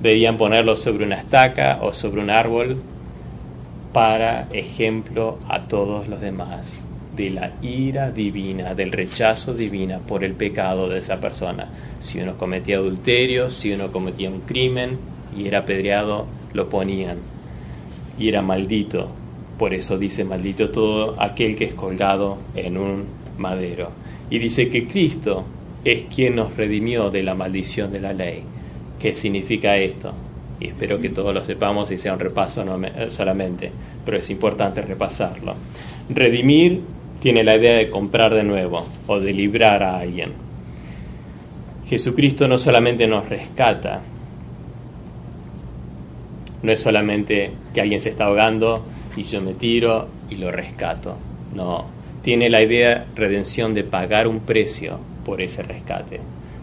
debían 0.00 0.36
ponerlo 0.36 0.76
sobre 0.76 1.04
una 1.04 1.16
estaca 1.16 1.78
o 1.82 1.92
sobre 1.92 2.20
un 2.20 2.30
árbol 2.30 2.76
para 3.92 4.48
ejemplo 4.52 5.38
a 5.48 5.64
todos 5.64 6.08
los 6.08 6.20
demás 6.20 6.80
de 7.16 7.30
la 7.30 7.52
ira 7.60 8.10
divina, 8.10 8.74
del 8.74 8.92
rechazo 8.92 9.52
divina 9.52 9.98
por 9.98 10.24
el 10.24 10.34
pecado 10.34 10.88
de 10.88 10.98
esa 10.98 11.20
persona. 11.20 11.68
Si 12.00 12.20
uno 12.20 12.36
cometía 12.36 12.76
adulterio, 12.76 13.50
si 13.50 13.72
uno 13.72 13.90
cometía 13.90 14.30
un 14.30 14.40
crimen 14.40 14.98
y 15.36 15.46
era 15.46 15.58
apedreado, 15.60 16.26
lo 16.52 16.68
ponían 16.68 17.18
y 18.18 18.28
era 18.28 18.42
maldito. 18.42 19.08
Por 19.58 19.74
eso 19.74 19.98
dice 19.98 20.24
maldito 20.24 20.70
todo 20.70 21.20
aquel 21.20 21.56
que 21.56 21.64
es 21.64 21.74
colgado 21.74 22.38
en 22.54 22.78
un 22.78 23.04
madero. 23.38 23.90
Y 24.30 24.38
dice 24.38 24.70
que 24.70 24.86
Cristo 24.86 25.44
es 25.84 26.04
quien 26.04 26.36
nos 26.36 26.56
redimió 26.56 27.10
de 27.10 27.22
la 27.22 27.34
maldición 27.34 27.92
de 27.92 28.00
la 28.00 28.12
ley. 28.12 28.42
¿Qué 29.00 29.14
significa 29.14 29.76
esto? 29.76 30.12
Y 30.60 30.68
espero 30.68 31.00
que 31.00 31.08
todos 31.08 31.34
lo 31.34 31.42
sepamos 31.42 31.90
y 31.90 31.98
sea 31.98 32.12
un 32.12 32.20
repaso 32.20 32.64
no 32.64 32.78
solamente, 33.08 33.72
pero 34.04 34.18
es 34.18 34.28
importante 34.28 34.82
repasarlo. 34.82 35.54
Redimir 36.10 36.82
tiene 37.20 37.42
la 37.42 37.56
idea 37.56 37.76
de 37.76 37.88
comprar 37.88 38.34
de 38.34 38.44
nuevo 38.44 38.86
o 39.06 39.18
de 39.18 39.32
librar 39.32 39.82
a 39.82 39.98
alguien. 39.98 40.32
Jesucristo 41.88 42.46
no 42.46 42.58
solamente 42.58 43.06
nos 43.06 43.28
rescata, 43.28 44.00
no 46.62 46.72
es 46.72 46.80
solamente 46.80 47.50
que 47.72 47.80
alguien 47.80 48.00
se 48.00 48.10
está 48.10 48.24
ahogando 48.26 48.84
y 49.16 49.24
yo 49.24 49.40
me 49.40 49.54
tiro 49.54 50.08
y 50.28 50.36
lo 50.36 50.52
rescato, 50.52 51.16
no, 51.54 51.86
tiene 52.22 52.50
la 52.50 52.62
idea 52.62 53.06
redención 53.16 53.74
de 53.74 53.82
pagar 53.82 54.28
un 54.28 54.40
precio 54.40 54.98
por 55.24 55.40
ese 55.40 55.62
rescate. 55.62 56.20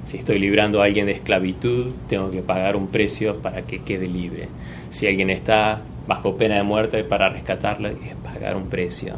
Si 0.07 0.15
estoy 0.15 0.39
librando 0.39 0.81
a 0.81 0.85
alguien 0.85 1.07
de 1.07 1.11
esclavitud, 1.11 1.91
tengo 2.07 2.31
que 2.31 2.41
pagar 2.41 2.77
un 2.77 2.87
precio 2.87 3.39
para 3.41 3.63
que 3.63 3.79
quede 3.79 4.07
libre. 4.07 4.47
Si 4.89 5.05
alguien 5.05 5.29
está 5.29 5.81
bajo 6.07 6.37
pena 6.37 6.55
de 6.55 6.63
muerte, 6.63 7.03
para 7.03 7.27
rescatarle 7.27 7.97
es 8.05 8.15
pagar 8.23 8.55
un 8.55 8.69
precio. 8.69 9.15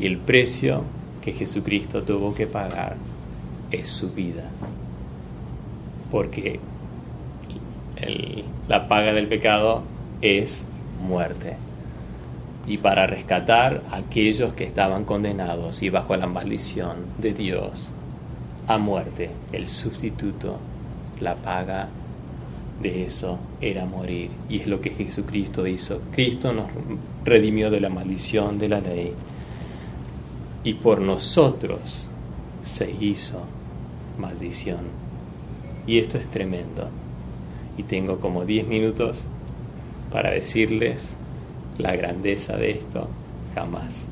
Y 0.00 0.06
el 0.06 0.18
precio 0.18 0.82
que 1.22 1.30
Jesucristo 1.30 2.02
tuvo 2.02 2.34
que 2.34 2.48
pagar 2.48 2.96
es 3.70 3.88
su 3.90 4.10
vida. 4.10 4.50
Porque 6.10 6.58
la 8.66 8.88
paga 8.88 9.12
del 9.12 9.28
pecado 9.28 9.84
es 10.20 10.66
muerte. 11.00 11.58
Y 12.66 12.78
para 12.78 13.06
rescatar 13.06 13.82
a 13.88 13.98
aquellos 13.98 14.54
que 14.54 14.64
estaban 14.64 15.04
condenados 15.04 15.80
y 15.84 15.90
bajo 15.90 16.16
la 16.16 16.26
maldición 16.26 16.96
de 17.18 17.34
Dios, 17.34 17.94
a 18.66 18.78
muerte. 18.78 19.30
El 19.52 19.68
sustituto, 19.68 20.58
la 21.20 21.34
paga 21.34 21.88
de 22.80 23.04
eso 23.04 23.38
era 23.60 23.84
morir. 23.84 24.30
Y 24.48 24.60
es 24.60 24.66
lo 24.66 24.80
que 24.80 24.90
Jesucristo 24.90 25.66
hizo. 25.66 26.00
Cristo 26.12 26.52
nos 26.52 26.68
redimió 27.24 27.70
de 27.70 27.80
la 27.80 27.88
maldición 27.88 28.58
de 28.58 28.68
la 28.68 28.80
ley. 28.80 29.12
Y 30.64 30.74
por 30.74 31.00
nosotros 31.00 32.08
se 32.62 32.90
hizo 32.90 33.42
maldición. 34.18 34.86
Y 35.86 35.98
esto 35.98 36.18
es 36.18 36.26
tremendo. 36.28 36.88
Y 37.76 37.82
tengo 37.82 38.20
como 38.20 38.44
10 38.44 38.66
minutos 38.68 39.26
para 40.10 40.30
decirles 40.30 41.16
la 41.78 41.94
grandeza 41.96 42.56
de 42.56 42.70
esto. 42.70 43.08
Jamás. 43.54 44.08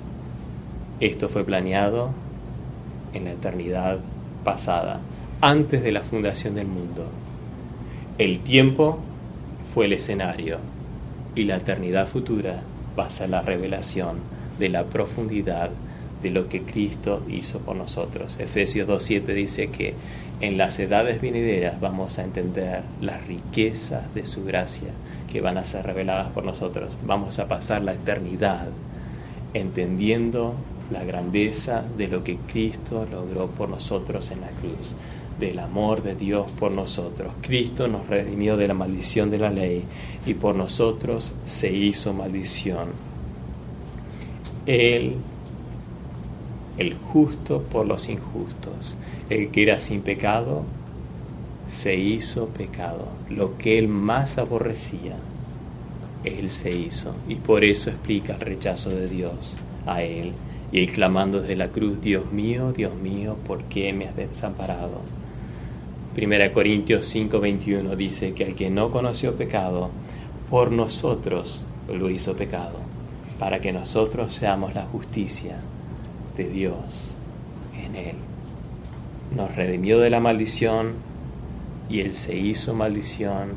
Esto 1.00 1.28
fue 1.28 1.44
planeado 1.44 2.10
en 3.12 3.24
la 3.24 3.32
eternidad 3.32 3.98
pasada, 4.44 5.00
antes 5.40 5.82
de 5.82 5.92
la 5.92 6.02
fundación 6.02 6.54
del 6.54 6.66
mundo. 6.66 7.06
El 8.18 8.40
tiempo 8.40 8.98
fue 9.74 9.86
el 9.86 9.94
escenario 9.94 10.58
y 11.34 11.44
la 11.44 11.56
eternidad 11.56 12.06
futura 12.06 12.62
va 12.98 13.06
a 13.06 13.26
la 13.26 13.42
revelación 13.42 14.18
de 14.58 14.68
la 14.68 14.84
profundidad 14.84 15.70
de 16.22 16.30
lo 16.30 16.48
que 16.48 16.62
Cristo 16.62 17.22
hizo 17.28 17.60
por 17.60 17.76
nosotros. 17.76 18.38
Efesios 18.38 18.88
2.7 18.88 19.34
dice 19.34 19.70
que 19.70 19.94
en 20.40 20.56
las 20.56 20.78
edades 20.78 21.20
venideras 21.20 21.80
vamos 21.80 22.18
a 22.18 22.24
entender 22.24 22.82
las 23.00 23.26
riquezas 23.26 24.14
de 24.14 24.24
su 24.24 24.44
gracia 24.44 24.90
que 25.30 25.40
van 25.40 25.58
a 25.58 25.64
ser 25.64 25.86
reveladas 25.86 26.28
por 26.28 26.44
nosotros. 26.44 26.92
Vamos 27.04 27.38
a 27.38 27.48
pasar 27.48 27.82
la 27.82 27.94
eternidad 27.94 28.68
entendiendo 29.54 30.54
la 30.92 31.04
grandeza 31.04 31.82
de 31.96 32.08
lo 32.08 32.22
que 32.22 32.36
Cristo 32.36 33.06
logró 33.10 33.48
por 33.48 33.68
nosotros 33.68 34.30
en 34.30 34.42
la 34.42 34.50
cruz, 34.50 34.94
del 35.40 35.58
amor 35.58 36.02
de 36.02 36.14
Dios 36.14 36.50
por 36.52 36.70
nosotros. 36.72 37.32
Cristo 37.40 37.88
nos 37.88 38.06
redimió 38.06 38.56
de 38.56 38.68
la 38.68 38.74
maldición 38.74 39.30
de 39.30 39.38
la 39.38 39.50
ley 39.50 39.84
y 40.26 40.34
por 40.34 40.54
nosotros 40.54 41.32
se 41.46 41.72
hizo 41.72 42.12
maldición. 42.12 42.88
Él, 44.66 45.16
el 46.78 46.94
justo 46.94 47.62
por 47.62 47.86
los 47.86 48.08
injustos, 48.08 48.96
el 49.30 49.50
que 49.50 49.64
era 49.64 49.80
sin 49.80 50.02
pecado, 50.02 50.64
se 51.66 51.96
hizo 51.96 52.48
pecado. 52.48 53.08
Lo 53.30 53.56
que 53.56 53.78
él 53.78 53.88
más 53.88 54.38
aborrecía, 54.38 55.16
él 56.22 56.50
se 56.50 56.70
hizo. 56.70 57.14
Y 57.28 57.36
por 57.36 57.64
eso 57.64 57.90
explica 57.90 58.34
el 58.34 58.40
rechazo 58.40 58.90
de 58.90 59.08
Dios 59.08 59.56
a 59.86 60.02
él 60.02 60.32
y 60.72 60.86
clamando 60.86 61.42
desde 61.42 61.54
la 61.54 61.68
cruz, 61.68 62.00
Dios 62.00 62.32
mío, 62.32 62.72
Dios 62.72 62.94
mío, 62.94 63.36
¿por 63.46 63.62
qué 63.64 63.92
me 63.92 64.08
has 64.08 64.16
desamparado? 64.16 65.02
Primera 66.14 66.50
Corintios 66.50 67.14
5:21 67.14 67.94
dice 67.94 68.32
que 68.32 68.46
al 68.46 68.54
que 68.54 68.70
no 68.70 68.90
conoció 68.90 69.36
pecado, 69.36 69.90
por 70.48 70.72
nosotros 70.72 71.62
lo 71.92 72.08
hizo 72.08 72.36
pecado, 72.36 72.78
para 73.38 73.60
que 73.60 73.72
nosotros 73.72 74.32
seamos 74.32 74.74
la 74.74 74.84
justicia 74.84 75.56
de 76.38 76.48
Dios 76.48 77.16
en 77.78 77.94
él. 77.94 78.16
Nos 79.36 79.54
redimió 79.54 80.00
de 80.00 80.08
la 80.08 80.20
maldición 80.20 80.92
y 81.90 82.00
él 82.00 82.14
se 82.14 82.34
hizo 82.36 82.72
maldición. 82.72 83.50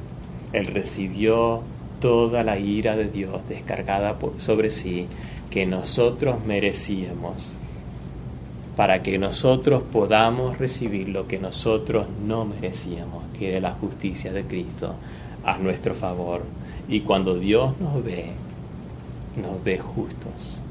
Él 0.52 0.68
recibió 0.68 1.62
toda 2.00 2.44
la 2.44 2.60
ira 2.60 2.98
de 2.98 3.10
Dios 3.10 3.48
descargada 3.48 4.18
sobre 4.38 4.70
sí 4.70 5.08
que 5.50 5.66
nosotros 5.66 6.44
merecíamos, 6.46 7.56
para 8.76 9.02
que 9.02 9.18
nosotros 9.18 9.84
podamos 9.84 10.58
recibir 10.58 11.10
lo 11.10 11.28
que 11.28 11.40
nosotros 11.40 12.08
no 12.26 12.46
merecíamos, 12.46 13.24
que 13.38 13.52
era 13.52 13.60
la 13.70 13.74
justicia 13.74 14.34
de 14.34 14.44
Cristo 14.44 14.96
a 15.46 15.58
nuestro 15.58 15.94
favor. 15.94 16.44
Y 16.88 17.02
cuando 17.02 17.36
Dios 17.36 17.80
nos 17.80 18.04
ve, 18.04 18.28
nos 19.38 19.64
ve 19.64 19.80
justos, 19.80 20.62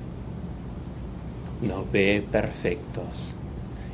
nos 1.63 1.91
ve 1.91 2.25
perfectos. 2.31 3.35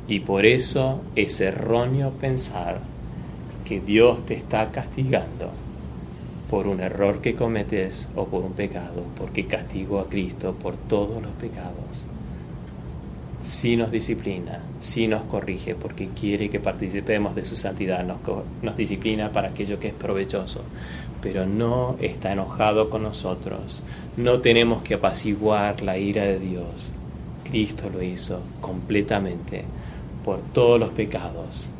Y 0.07 0.19
por 0.19 0.45
eso 0.45 1.01
es 1.15 1.39
erróneo 1.39 2.11
pensar 2.11 2.79
que 3.63 3.79
Dios 3.79 4.25
te 4.25 4.33
está 4.33 4.71
castigando 4.71 5.51
por 6.51 6.67
un 6.67 6.81
error 6.81 7.21
que 7.21 7.33
cometes 7.33 8.09
o 8.13 8.25
por 8.25 8.43
un 8.43 8.51
pecado, 8.51 9.05
porque 9.17 9.47
castigó 9.47 10.01
a 10.01 10.09
Cristo 10.09 10.53
por 10.53 10.75
todos 10.75 11.23
los 11.23 11.31
pecados. 11.31 12.05
Si 13.41 13.77
nos 13.77 13.89
disciplina, 13.89 14.59
si 14.81 15.07
nos 15.07 15.23
corrige, 15.23 15.75
porque 15.75 16.09
quiere 16.09 16.49
que 16.49 16.59
participemos 16.59 17.35
de 17.35 17.45
su 17.45 17.55
santidad, 17.55 18.03
nos, 18.03 18.17
nos 18.61 18.75
disciplina 18.75 19.31
para 19.31 19.47
aquello 19.47 19.79
que 19.79 19.87
es 19.87 19.93
provechoso, 19.93 20.61
pero 21.21 21.45
no 21.45 21.95
está 22.01 22.33
enojado 22.33 22.89
con 22.89 23.03
nosotros. 23.03 23.81
No 24.17 24.41
tenemos 24.41 24.83
que 24.83 24.95
apaciguar 24.95 25.81
la 25.81 25.97
ira 25.97 26.25
de 26.25 26.37
Dios. 26.37 26.91
Cristo 27.49 27.89
lo 27.89 28.03
hizo 28.03 28.41
completamente 28.59 29.63
por 30.25 30.41
todos 30.41 30.77
los 30.77 30.89
pecados 30.89 31.70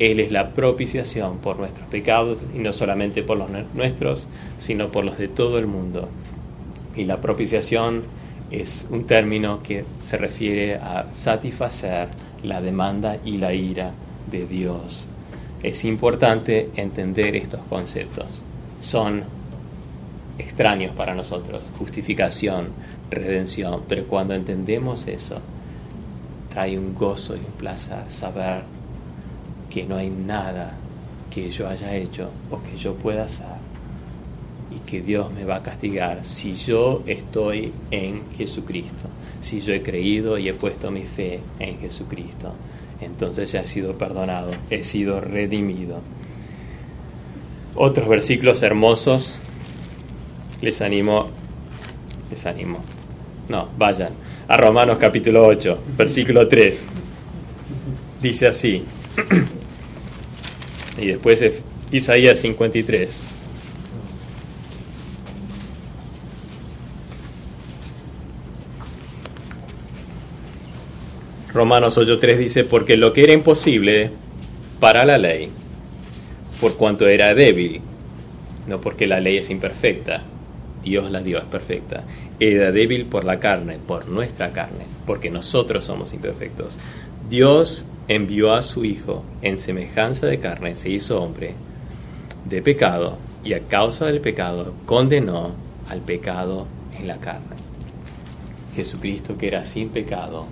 él 0.00 0.18
es 0.18 0.32
la 0.32 0.48
propiciación 0.48 1.38
por 1.38 1.58
nuestros 1.58 1.86
pecados 1.88 2.46
y 2.54 2.58
no 2.58 2.72
solamente 2.72 3.22
por 3.22 3.36
los 3.36 3.50
nuestros, 3.74 4.28
sino 4.56 4.88
por 4.90 5.04
los 5.04 5.18
de 5.18 5.28
todo 5.28 5.58
el 5.58 5.66
mundo. 5.66 6.08
Y 6.96 7.04
la 7.04 7.20
propiciación 7.20 8.04
es 8.50 8.88
un 8.90 9.04
término 9.04 9.62
que 9.62 9.84
se 10.00 10.16
refiere 10.16 10.76
a 10.76 11.12
satisfacer 11.12 12.08
la 12.42 12.62
demanda 12.62 13.18
y 13.26 13.36
la 13.36 13.52
ira 13.52 13.92
de 14.30 14.46
Dios. 14.46 15.10
Es 15.62 15.84
importante 15.84 16.70
entender 16.76 17.36
estos 17.36 17.60
conceptos. 17.68 18.42
Son 18.80 19.22
extraños 20.38 20.94
para 20.94 21.14
nosotros, 21.14 21.68
justificación, 21.78 22.68
redención, 23.10 23.82
pero 23.86 24.06
cuando 24.06 24.32
entendemos 24.32 25.06
eso, 25.08 25.40
trae 26.48 26.78
un 26.78 26.94
gozo 26.94 27.36
y 27.36 27.40
un 27.40 27.52
placer 27.58 28.04
saber 28.08 28.79
que 29.70 29.84
no 29.84 29.96
hay 29.96 30.10
nada 30.10 30.74
que 31.30 31.48
yo 31.48 31.68
haya 31.68 31.94
hecho 31.94 32.28
o 32.50 32.60
que 32.62 32.76
yo 32.76 32.94
pueda 32.94 33.24
hacer 33.24 33.46
y 34.70 34.80
que 34.80 35.00
Dios 35.00 35.32
me 35.32 35.44
va 35.44 35.56
a 35.56 35.62
castigar 35.62 36.24
si 36.24 36.54
yo 36.54 37.02
estoy 37.06 37.72
en 37.90 38.22
Jesucristo, 38.36 39.08
si 39.40 39.60
yo 39.60 39.72
he 39.72 39.82
creído 39.82 40.38
y 40.38 40.48
he 40.48 40.54
puesto 40.54 40.90
mi 40.90 41.02
fe 41.02 41.40
en 41.58 41.78
Jesucristo. 41.78 42.52
Entonces 43.00 43.50
ya 43.50 43.60
he 43.60 43.66
sido 43.66 43.96
perdonado, 43.96 44.50
he 44.68 44.82
sido 44.82 45.20
redimido. 45.20 46.00
Otros 47.74 48.08
versículos 48.08 48.62
hermosos 48.62 49.40
les 50.60 50.82
animo, 50.82 51.28
les 52.30 52.44
animo, 52.44 52.80
no, 53.48 53.68
vayan 53.78 54.12
a 54.46 54.56
Romanos 54.56 54.98
capítulo 54.98 55.46
8, 55.46 55.78
versículo 55.96 56.46
3. 56.48 56.86
Dice 58.20 58.46
así. 58.48 58.84
Y 61.00 61.06
después 61.06 61.42
Isaías 61.90 62.38
53. 62.40 63.22
Romanos 71.52 71.98
8.3 71.98 72.36
dice, 72.36 72.64
porque 72.64 72.96
lo 72.96 73.12
que 73.12 73.24
era 73.24 73.32
imposible 73.32 74.10
para 74.78 75.04
la 75.04 75.18
ley, 75.18 75.48
por 76.60 76.76
cuanto 76.76 77.08
era 77.08 77.34
débil, 77.34 77.80
no 78.68 78.80
porque 78.80 79.06
la 79.06 79.18
ley 79.20 79.38
es 79.38 79.50
imperfecta, 79.50 80.22
Dios 80.82 81.10
la 81.10 81.22
dio, 81.22 81.38
es 81.38 81.44
perfecta, 81.44 82.04
era 82.38 82.70
débil 82.70 83.06
por 83.06 83.24
la 83.24 83.40
carne, 83.40 83.78
por 83.84 84.08
nuestra 84.08 84.50
carne, 84.50 84.84
porque 85.06 85.28
nosotros 85.28 85.84
somos 85.84 86.12
imperfectos. 86.12 86.78
Dios 87.30 87.84
envió 88.08 88.54
a 88.54 88.60
su 88.60 88.84
Hijo 88.84 89.22
en 89.40 89.56
semejanza 89.56 90.26
de 90.26 90.40
carne, 90.40 90.74
se 90.74 90.90
hizo 90.90 91.22
hombre, 91.22 91.54
de 92.44 92.60
pecado, 92.60 93.18
y 93.44 93.52
a 93.52 93.60
causa 93.60 94.06
del 94.06 94.20
pecado 94.20 94.74
condenó 94.84 95.52
al 95.88 96.00
pecado 96.00 96.66
en 96.98 97.06
la 97.06 97.18
carne. 97.18 97.54
Jesucristo 98.74 99.38
que 99.38 99.46
era 99.46 99.64
sin 99.64 99.90
pecado, 99.90 100.46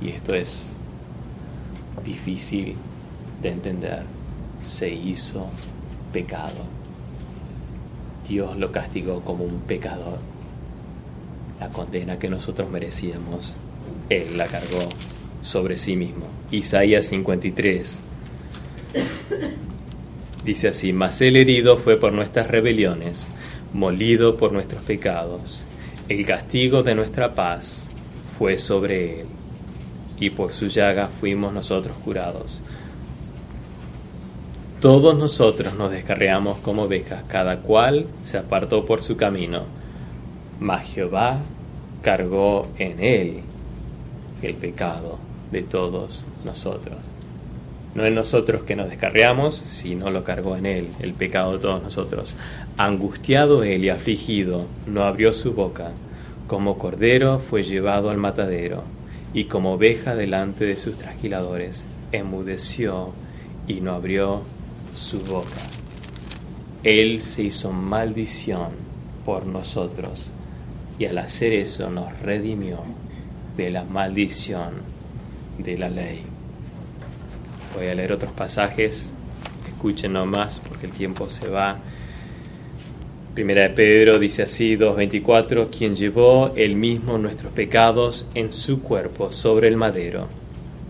y 0.00 0.08
esto 0.08 0.34
es 0.34 0.70
difícil 2.02 2.76
de 3.42 3.50
entender, 3.50 4.04
se 4.62 4.88
hizo 4.88 5.50
pecado. 6.14 6.64
Dios 8.26 8.56
lo 8.56 8.72
castigó 8.72 9.20
como 9.20 9.44
un 9.44 9.60
pecador. 9.60 10.18
La 11.60 11.68
condena 11.68 12.18
que 12.18 12.30
nosotros 12.30 12.70
merecíamos, 12.70 13.54
Él 14.08 14.38
la 14.38 14.46
cargó 14.46 14.88
sobre 15.46 15.76
sí 15.76 15.96
mismo. 15.96 16.26
Isaías 16.50 17.06
53 17.06 18.00
dice 20.44 20.68
así, 20.68 20.92
mas 20.92 21.20
el 21.20 21.36
herido 21.36 21.76
fue 21.76 21.96
por 21.96 22.12
nuestras 22.12 22.48
rebeliones, 22.48 23.26
molido 23.72 24.36
por 24.36 24.52
nuestros 24.52 24.82
pecados, 24.84 25.64
el 26.08 26.24
castigo 26.24 26.82
de 26.82 26.94
nuestra 26.94 27.34
paz 27.34 27.88
fue 28.38 28.58
sobre 28.58 29.20
él, 29.20 29.26
y 30.18 30.30
por 30.30 30.52
su 30.52 30.68
llaga 30.68 31.08
fuimos 31.08 31.52
nosotros 31.52 31.96
curados. 32.04 32.62
Todos 34.80 35.18
nosotros 35.18 35.74
nos 35.74 35.90
descarreamos 35.90 36.58
como 36.58 36.84
ovejas, 36.84 37.24
cada 37.28 37.58
cual 37.62 38.06
se 38.22 38.38
apartó 38.38 38.86
por 38.86 39.02
su 39.02 39.16
camino, 39.16 39.64
mas 40.60 40.86
Jehová 40.86 41.40
cargó 42.02 42.68
en 42.78 43.00
él 43.02 43.40
el 44.42 44.54
pecado 44.54 45.18
de 45.50 45.62
todos 45.62 46.26
nosotros. 46.44 46.96
No 47.94 48.04
es 48.04 48.12
nosotros 48.12 48.62
que 48.62 48.76
nos 48.76 48.90
descarriamos, 48.90 49.56
sino 49.56 50.10
lo 50.10 50.22
cargó 50.22 50.56
en 50.56 50.66
Él, 50.66 50.88
el 51.00 51.14
pecado 51.14 51.52
de 51.52 51.58
todos 51.58 51.82
nosotros. 51.82 52.36
Angustiado 52.76 53.62
Él 53.62 53.84
y 53.84 53.88
afligido, 53.88 54.66
no 54.86 55.04
abrió 55.04 55.32
su 55.32 55.54
boca. 55.54 55.92
Como 56.46 56.76
cordero 56.76 57.38
fue 57.38 57.62
llevado 57.62 58.10
al 58.10 58.18
matadero, 58.18 58.84
y 59.32 59.44
como 59.44 59.72
oveja 59.72 60.14
delante 60.14 60.66
de 60.66 60.76
sus 60.76 60.98
trasquiladores, 60.98 61.86
enmudeció 62.12 63.12
y 63.66 63.80
no 63.80 63.94
abrió 63.94 64.42
su 64.94 65.20
boca. 65.20 65.56
Él 66.82 67.22
se 67.22 67.42
hizo 67.42 67.72
maldición 67.72 68.68
por 69.24 69.46
nosotros 69.46 70.30
y 70.98 71.06
al 71.06 71.18
hacer 71.18 71.52
eso 71.52 71.90
nos 71.90 72.18
redimió 72.20 72.78
de 73.56 73.70
la 73.70 73.84
maldición 73.84 74.95
de 75.58 75.78
la 75.78 75.88
ley. 75.88 76.22
Voy 77.74 77.86
a 77.86 77.94
leer 77.94 78.12
otros 78.12 78.32
pasajes, 78.32 79.12
escuchen 79.68 80.14
nomás 80.14 80.60
porque 80.60 80.86
el 80.86 80.92
tiempo 80.92 81.28
se 81.28 81.48
va. 81.48 81.78
Primera 83.34 83.62
de 83.62 83.70
Pedro 83.70 84.18
dice 84.18 84.42
así, 84.42 84.76
2.24, 84.76 85.68
quien 85.68 85.94
llevó 85.94 86.52
él 86.56 86.74
mismo 86.74 87.18
nuestros 87.18 87.52
pecados 87.52 88.26
en 88.34 88.52
su 88.52 88.80
cuerpo 88.80 89.30
sobre 89.30 89.68
el 89.68 89.76
madero, 89.76 90.28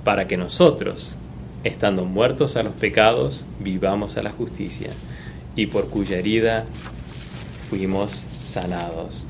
para 0.05 0.29
que 0.29 0.37
nosotros, 0.37 1.17
estando 1.65 2.05
muertos 2.05 2.55
a 2.55 2.63
los 2.63 2.75
pecados, 2.75 3.45
vivamos 3.59 4.17
a 4.17 4.23
la 4.23 4.31
justicia, 4.31 4.91
y 5.57 5.67
por 5.67 5.89
cuya 5.89 6.19
herida 6.19 6.67
fuimos 7.69 8.23
sanados. 8.45 9.27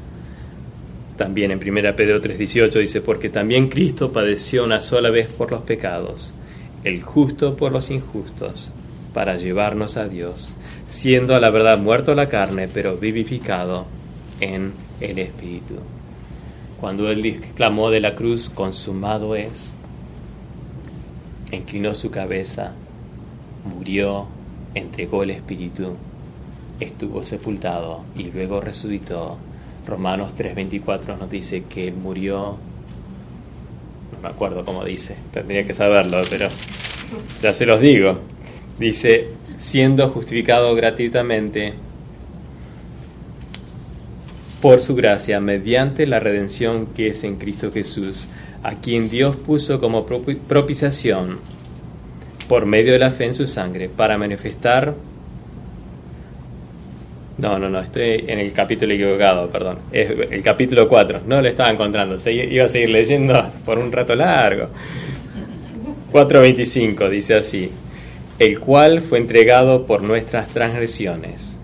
También 1.17 1.51
en 1.51 1.59
1 1.59 1.97
Pedro 1.97 2.21
3:18 2.21 2.79
dice, 2.79 3.01
porque 3.01 3.29
también 3.29 3.69
Cristo 3.69 4.13
padeció 4.13 4.65
una 4.65 4.81
sola 4.81 5.11
vez 5.11 5.29
por 5.29 5.51
los 5.51 5.63
pecados, 5.63 6.35
el 6.85 7.03
justo 7.03 7.57
por 7.57 7.73
los 7.73 7.91
injustos, 7.91 8.71
para 9.15 9.37
llevarnos 9.37 9.97
a 9.97 10.09
Dios, 10.09 10.53
siendo 10.89 11.35
a 11.35 11.41
la 11.41 11.51
verdad 11.51 11.79
muerto 11.79 12.15
la 12.15 12.29
carne, 12.29 12.69
pero 12.69 12.99
vivificado 12.99 13.87
en 14.41 14.75
el 15.01 15.19
Espíritu. 15.19 15.77
Cuando 16.81 17.11
Él 17.11 17.41
clamó 17.55 17.91
de 17.91 18.01
la 18.01 18.15
cruz, 18.15 18.51
consumado 18.51 19.35
es, 19.37 19.73
inclinó 21.51 21.95
su 21.95 22.11
cabeza, 22.11 22.75
murió, 23.65 24.27
entregó 24.75 25.23
el 25.23 25.31
Espíritu, 25.31 25.95
estuvo 26.79 27.25
sepultado 27.25 28.05
y 28.15 28.25
luego 28.25 28.61
resucitó 28.61 29.39
Romanos 29.87 30.33
3:24 30.37 31.17
nos 31.19 31.31
dice 31.31 31.65
que 31.69 31.89
Él 31.89 31.95
murió, 31.95 32.57
no 34.13 34.21
me 34.23 34.29
acuerdo 34.29 34.65
cómo 34.65 34.85
dice, 34.85 35.17
tendría 35.33 35.65
que 35.65 35.75
saberlo, 35.75 36.21
pero 36.29 36.49
ya 37.41 37.53
se 37.53 37.67
los 37.67 37.81
digo. 37.81 38.19
Dice, 38.79 39.29
siendo 39.59 40.09
justificado 40.11 40.75
gratuitamente 40.75 41.75
por 44.61 44.81
su 44.83 44.95
gracia, 44.95 45.41
mediante 45.41 46.07
la 46.07 46.21
redención 46.21 46.87
que 46.87 47.09
es 47.09 47.25
en 47.25 47.37
Cristo 47.37 47.71
Jesús, 47.71 48.27
a 48.63 48.75
quien 48.75 49.09
Dios 49.09 49.37
puso 49.37 49.81
como 49.81 50.05
propiciación 50.05 51.39
por 52.49 52.67
medio 52.67 52.93
de 52.93 52.99
la 52.99 53.13
fe 53.13 53.27
en 53.27 53.35
su 53.35 53.47
sangre, 53.47 53.89
para 53.89 54.19
manifestar 54.19 54.95
no, 57.39 57.59
no, 57.59 57.69
no, 57.69 57.81
estoy 57.81 58.25
en 58.27 58.39
el 58.39 58.53
capítulo 58.53 58.95
equivocado, 58.95 59.51
perdón. 59.51 59.79
Es 59.93 60.09
el 60.31 60.43
capítulo 60.43 60.89
4, 60.89 61.21
no 61.27 61.43
lo 61.43 61.49
estaba 61.49 61.71
encontrando, 61.71 62.19
se 62.19 62.33
iba 62.33 62.65
a 62.65 62.69
seguir 62.69 62.91
leyendo 62.91 63.35
por 63.65 63.79
un 63.79 63.93
rato 63.93 64.15
largo. 64.15 64.69
4.25 66.13 67.11
dice 67.11 67.35
así, 67.35 67.69
el 68.39 68.59
cual 68.59 69.03
fue 69.03 69.19
entregado 69.19 69.85
por 69.85 70.03
nuestras 70.03 70.49
transgresiones 70.49 71.57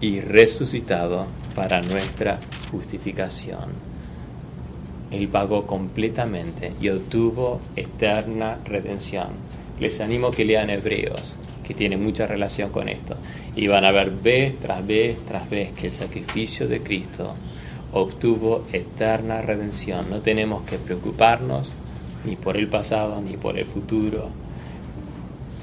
y 0.00 0.20
resucitado 0.20 1.26
para 1.54 1.80
nuestra 1.80 2.38
justificación. 2.72 3.88
Él 5.12 5.28
pagó 5.28 5.64
completamente 5.64 6.72
y 6.80 6.88
obtuvo 6.88 7.60
eterna 7.76 8.58
redención. 8.64 9.28
Les 9.78 10.00
animo 10.00 10.32
que 10.32 10.44
lean 10.44 10.70
Hebreos 10.70 11.38
que 11.68 11.74
tiene 11.74 11.98
mucha 11.98 12.26
relación 12.26 12.70
con 12.70 12.88
esto. 12.88 13.14
Y 13.54 13.66
van 13.66 13.84
a 13.84 13.92
ver 13.92 14.10
vez 14.10 14.58
tras 14.58 14.84
vez 14.86 15.18
tras 15.28 15.50
vez 15.50 15.72
que 15.72 15.88
el 15.88 15.92
sacrificio 15.92 16.66
de 16.66 16.80
Cristo 16.80 17.34
obtuvo 17.92 18.64
eterna 18.72 19.42
redención. 19.42 20.08
No 20.08 20.20
tenemos 20.20 20.62
que 20.62 20.78
preocuparnos 20.78 21.74
ni 22.24 22.36
por 22.36 22.56
el 22.56 22.68
pasado 22.68 23.20
ni 23.20 23.36
por 23.36 23.58
el 23.58 23.66
futuro. 23.66 24.30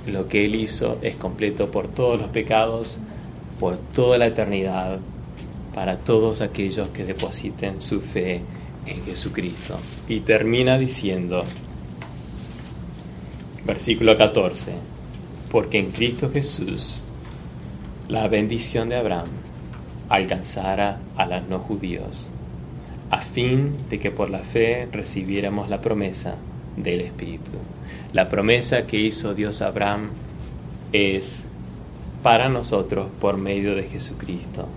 Lo 0.06 0.28
que 0.28 0.46
Él 0.46 0.54
hizo 0.54 1.00
es 1.02 1.16
completo 1.16 1.72
por 1.72 1.88
todos 1.88 2.20
los 2.20 2.28
pecados, 2.28 3.00
por 3.60 3.78
toda 3.78 4.20
la 4.20 4.28
eternidad, 4.28 5.00
para 5.74 5.98
todos 5.98 6.42
aquellos 6.42 6.90
que 6.90 7.04
depositen 7.04 7.82
su 7.82 8.00
fe 8.00 8.42
en 8.86 9.04
Jesucristo. 9.06 9.80
Y 10.08 10.20
termina 10.20 10.78
diciendo, 10.78 11.44
versículo 13.66 14.16
14, 14.16 14.95
porque 15.52 15.80
en 15.80 15.92
Cristo 15.92 16.30
Jesús 16.32 17.04
la 18.08 18.28
bendición 18.28 18.90
de 18.90 18.98
Abraham 18.98 19.28
alcanzara 20.10 21.00
a 21.18 21.26
los 21.26 21.48
no 21.48 21.60
judíos, 21.60 22.30
a 23.10 23.22
fin 23.22 23.76
de 23.90 24.00
que 24.00 24.12
por 24.12 24.30
la 24.30 24.40
fe 24.40 24.88
recibiéramos 24.92 25.70
la 25.70 25.82
promesa 25.82 26.36
del 26.78 27.02
Espíritu. 27.02 27.52
La 28.14 28.30
promesa 28.30 28.86
que 28.86 29.00
hizo 29.00 29.34
Dios 29.34 29.62
a 29.62 29.68
Abraham 29.68 30.10
es 30.94 31.44
para 32.22 32.50
nosotros 32.50 33.08
por 33.20 33.38
medio 33.38 33.76
de 33.76 33.84
Jesucristo. 33.84 34.68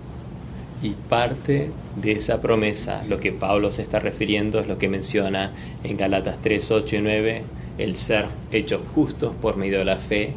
Y 0.81 0.91
parte 0.91 1.71
de 1.97 2.13
esa 2.13 2.39
promesa, 2.39 3.03
lo 3.09 3.19
que 3.19 3.33
Pablo 3.33 3.71
se 3.71 3.81
está 3.81 3.99
refiriendo, 3.99 4.59
es 4.59 4.67
lo 4.67 4.77
que 4.77 4.87
menciona 4.87 5.51
en 5.83 5.97
Galatas 5.97 6.37
3, 6.41 6.71
8 6.71 6.95
y 6.95 7.01
9, 7.01 7.43
el 7.77 7.95
ser 7.95 8.25
hechos 8.51 8.81
justos 8.95 9.35
por 9.41 9.57
medio 9.57 9.79
de 9.79 9.85
la 9.85 9.97
fe 9.97 10.35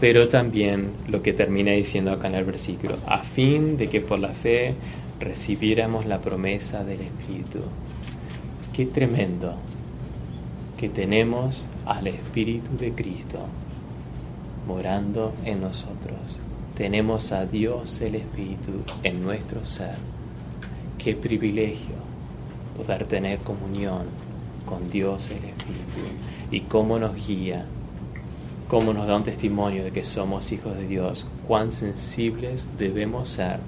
pero 0.00 0.28
también 0.28 0.92
lo 1.08 1.22
que 1.22 1.32
termina 1.32 1.72
diciendo 1.72 2.12
acá 2.12 2.28
en 2.28 2.34
el 2.34 2.44
versículo, 2.44 2.96
a 3.06 3.24
fin 3.24 3.76
de 3.76 3.88
que 3.88 4.00
por 4.00 4.18
la 4.18 4.28
fe 4.28 4.74
recibiéramos 5.20 6.06
la 6.06 6.20
promesa 6.20 6.84
del 6.84 7.00
Espíritu. 7.00 7.60
Qué 8.74 8.86
tremendo 8.86 9.54
que 10.76 10.90
tenemos 10.90 11.66
al 11.86 12.08
Espíritu 12.08 12.76
de 12.76 12.92
Cristo 12.92 13.38
morando 14.66 15.32
en 15.44 15.62
nosotros. 15.62 16.40
Tenemos 16.76 17.32
a 17.32 17.46
Dios 17.46 18.00
el 18.02 18.16
Espíritu 18.16 18.82
en 19.02 19.22
nuestro 19.22 19.64
ser. 19.64 19.94
Qué 20.98 21.14
privilegio 21.14 21.94
poder 22.76 23.06
tener 23.06 23.38
comunión 23.38 24.02
con 24.66 24.90
Dios 24.90 25.30
el 25.30 25.44
Espíritu 25.44 26.02
y 26.50 26.60
cómo 26.62 26.98
nos 26.98 27.14
guía 27.26 27.64
cómo 28.68 28.92
nos 28.92 29.06
da 29.06 29.16
un 29.16 29.24
testimonio 29.24 29.84
de 29.84 29.92
que 29.92 30.04
somos 30.04 30.50
hijos 30.52 30.76
de 30.76 30.86
Dios, 30.86 31.26
cuán 31.46 31.70
sensibles 31.70 32.68
debemos 32.78 33.28
ser 33.28 33.58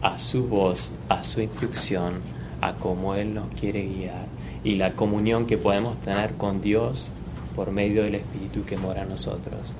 a 0.00 0.18
su 0.18 0.48
voz, 0.48 0.92
a 1.08 1.22
su 1.22 1.40
instrucción, 1.40 2.14
a 2.60 2.74
cómo 2.74 3.14
Él 3.14 3.34
nos 3.34 3.48
quiere 3.58 3.86
guiar 3.86 4.26
y 4.64 4.76
la 4.76 4.92
comunión 4.92 5.46
que 5.46 5.58
podemos 5.58 6.00
tener 6.00 6.34
con 6.34 6.60
Dios 6.60 7.12
por 7.54 7.70
medio 7.70 8.04
del 8.04 8.16
Espíritu 8.16 8.64
que 8.64 8.76
mora 8.76 9.02
en 9.02 9.10
nosotros. 9.10 9.74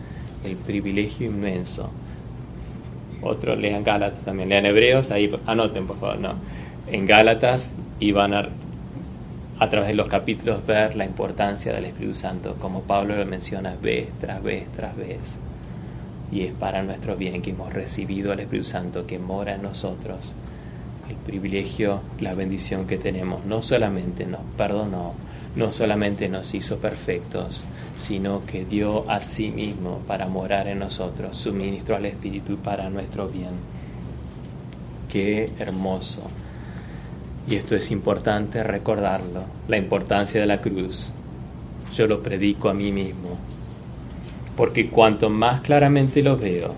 El 0.45 0.57
privilegio 0.57 1.27
inmenso. 1.27 1.91
Otros 3.23 3.57
lean 3.59 3.85
Gálatas 3.85 4.25
también, 4.25 4.49
lean 4.49 4.67
Hebreos, 4.67 5.11
ahí 5.11 5.33
anoten 5.47 5.87
por 5.87 5.99
favor, 5.99 6.19
no. 6.19 6.35
En 6.89 7.07
Gálatas 7.07 7.71
iban 8.01 8.35
a 8.35 8.49
a 9.63 9.71
través 9.71 9.91
de 9.91 9.95
los 9.95 10.09
capítulos 10.09 10.67
ver 10.67 10.97
la 10.97 11.05
importancia 11.05 11.73
del 11.73 11.85
Espíritu 11.85 12.17
Santo, 12.17 12.57
como 12.59 12.83
Pablo 12.83 13.15
lo 13.15 13.25
menciona 13.25 13.77
vez 13.81 14.09
tras 14.21 14.43
vez 14.43 14.69
tras 14.73 14.97
vez. 14.97 15.39
Y 16.33 16.41
es 16.41 16.53
para 16.53 16.83
nuestro 16.83 17.15
bien 17.15 17.41
que 17.43 17.51
hemos 17.51 17.73
recibido 17.73 18.33
al 18.33 18.41
Espíritu 18.41 18.69
Santo 18.69 19.07
que 19.07 19.21
mora 19.21 19.55
en 19.55 19.63
nosotros. 19.63 20.35
El 21.09 21.15
privilegio, 21.15 22.01
la 22.19 22.35
bendición 22.35 22.89
que 22.89 22.99
tenemos, 22.99 23.45
no 23.45 23.63
solamente 23.63 24.27
nos 24.27 24.41
perdonó, 24.57 25.15
no 25.55 25.73
solamente 25.73 26.29
nos 26.29 26.55
hizo 26.55 26.79
perfectos, 26.79 27.65
sino 27.97 28.45
que 28.45 28.65
dio 28.65 29.09
a 29.09 29.21
sí 29.21 29.53
mismo 29.53 29.99
para 30.09 30.27
morar 30.27 30.67
en 30.67 30.81
nosotros, 30.81 31.37
suministró 31.37 31.95
al 31.95 32.07
Espíritu 32.07 32.57
para 32.57 32.91
nuestro 32.91 33.29
bien. 33.29 33.53
Qué 35.09 35.53
hermoso 35.61 36.23
y 37.49 37.57
esto 37.57 37.75
es 37.75 37.91
importante 37.91 38.63
recordarlo, 38.63 39.45
la 39.69 39.77
importancia 39.77 40.41
de 40.41 40.47
la 40.47 40.61
cruz. 40.61 41.13
Yo 41.93 42.07
lo 42.07 42.23
predico 42.23 42.69
a 42.69 42.75
mí 42.75 42.93
mismo, 42.93 43.37
porque 44.57 44.89
cuanto 44.89 45.29
más 45.29 45.61
claramente 45.61 46.23
lo 46.23 46.37
veo, 46.37 46.75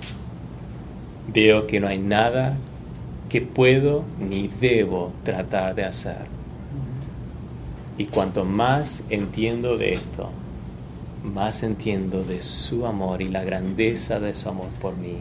veo 1.33 1.67
que 1.67 1.81
no 1.81 1.89
hay 1.89 1.99
nada 1.99 2.57
que 3.29 3.43
puedo 3.43 4.05
ni 4.19 4.49
debo 4.49 5.13
tratar 5.23 5.75
de 5.75 5.85
hacer. 5.85 6.27
Y 7.99 8.07
cuanto 8.07 8.45
más 8.45 9.05
entiendo 9.11 9.77
de 9.77 9.95
esto, 9.95 10.31
más 11.23 11.63
entiendo 11.63 12.25
de 12.25 12.43
su 12.43 12.87
amor 12.87 13.23
y 13.23 13.29
la 13.29 13.45
grandeza 13.45 14.19
de 14.19 14.35
su 14.35 14.49
amor 14.49 14.69
por 14.81 14.97
mí. 14.97 15.19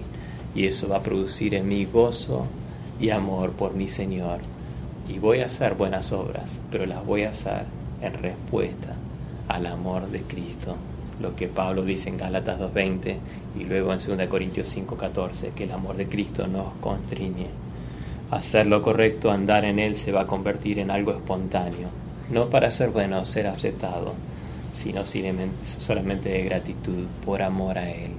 Y 0.55 0.65
eso 0.65 0.87
va 0.87 0.97
a 0.97 1.03
producir 1.03 1.53
en 1.53 1.67
mí 1.67 1.85
gozo 1.85 2.47
y 2.99 3.09
amor 3.09 3.51
por 3.51 3.73
mi 3.73 3.87
Señor 3.87 4.39
y 5.08 5.20
voy 5.20 5.41
a 5.41 5.47
hacer 5.47 5.76
buenas 5.76 6.12
obras, 6.12 6.58
pero 6.72 6.86
las 6.86 7.06
voy 7.06 7.24
a 7.24 7.30
hacer 7.30 7.64
en 8.01 8.14
respuesta 8.14 8.95
al 9.47 9.66
amor 9.66 10.08
de 10.08 10.22
Cristo. 10.22 10.76
Lo 11.22 11.36
que 11.36 11.47
Pablo 11.47 11.84
dice 11.84 12.10
en 12.10 12.18
Gálatas 12.18 12.60
2.20 12.60 13.18
y 13.60 13.64
luego 13.66 13.93
en 13.93 13.99
2 13.99 14.28
Corintios 14.28 14.76
5.14, 14.76 15.51
que 15.54 15.66
el 15.66 15.72
amor 15.72 15.97
de 15.97 16.08
Cristo 16.08 16.47
nos 16.47 16.74
constriñe. 16.82 17.47
hacer 18.32 18.66
lo 18.66 18.82
correcto, 18.82 19.30
andar 19.30 19.64
en 19.64 19.78
Él, 19.78 19.95
se 19.95 20.12
va 20.12 20.22
a 20.22 20.28
convertir 20.28 20.80
en 20.80 20.89
algo 20.89 21.12
espontáneo. 21.12 21.89
No 22.32 22.49
para 22.49 22.72
ser 22.72 22.89
bueno 22.89 23.24
ser 23.26 23.47
aceptado, 23.47 24.14
sino 24.74 25.06
solamente 25.06 26.30
de 26.30 26.43
gratitud 26.43 27.06
por 27.24 27.43
amor 27.43 27.78
a 27.78 27.91
Él, 27.91 28.12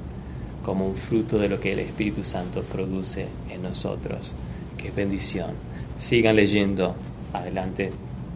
como 0.62 0.87
un 0.87 0.95
fruto 0.95 1.39
de 1.39 1.49
lo 1.49 1.59
que 1.59 1.72
el 1.72 1.80
Espíritu 1.80 2.22
Santo 2.22 2.62
produce 2.62 3.26
en 3.51 3.62
nosotros. 3.62 4.35
Qué 4.76 4.93
bendición. 4.93 5.73
Sigan 5.97 6.36
leyendo. 6.36 6.95
Adelante, 7.32 7.90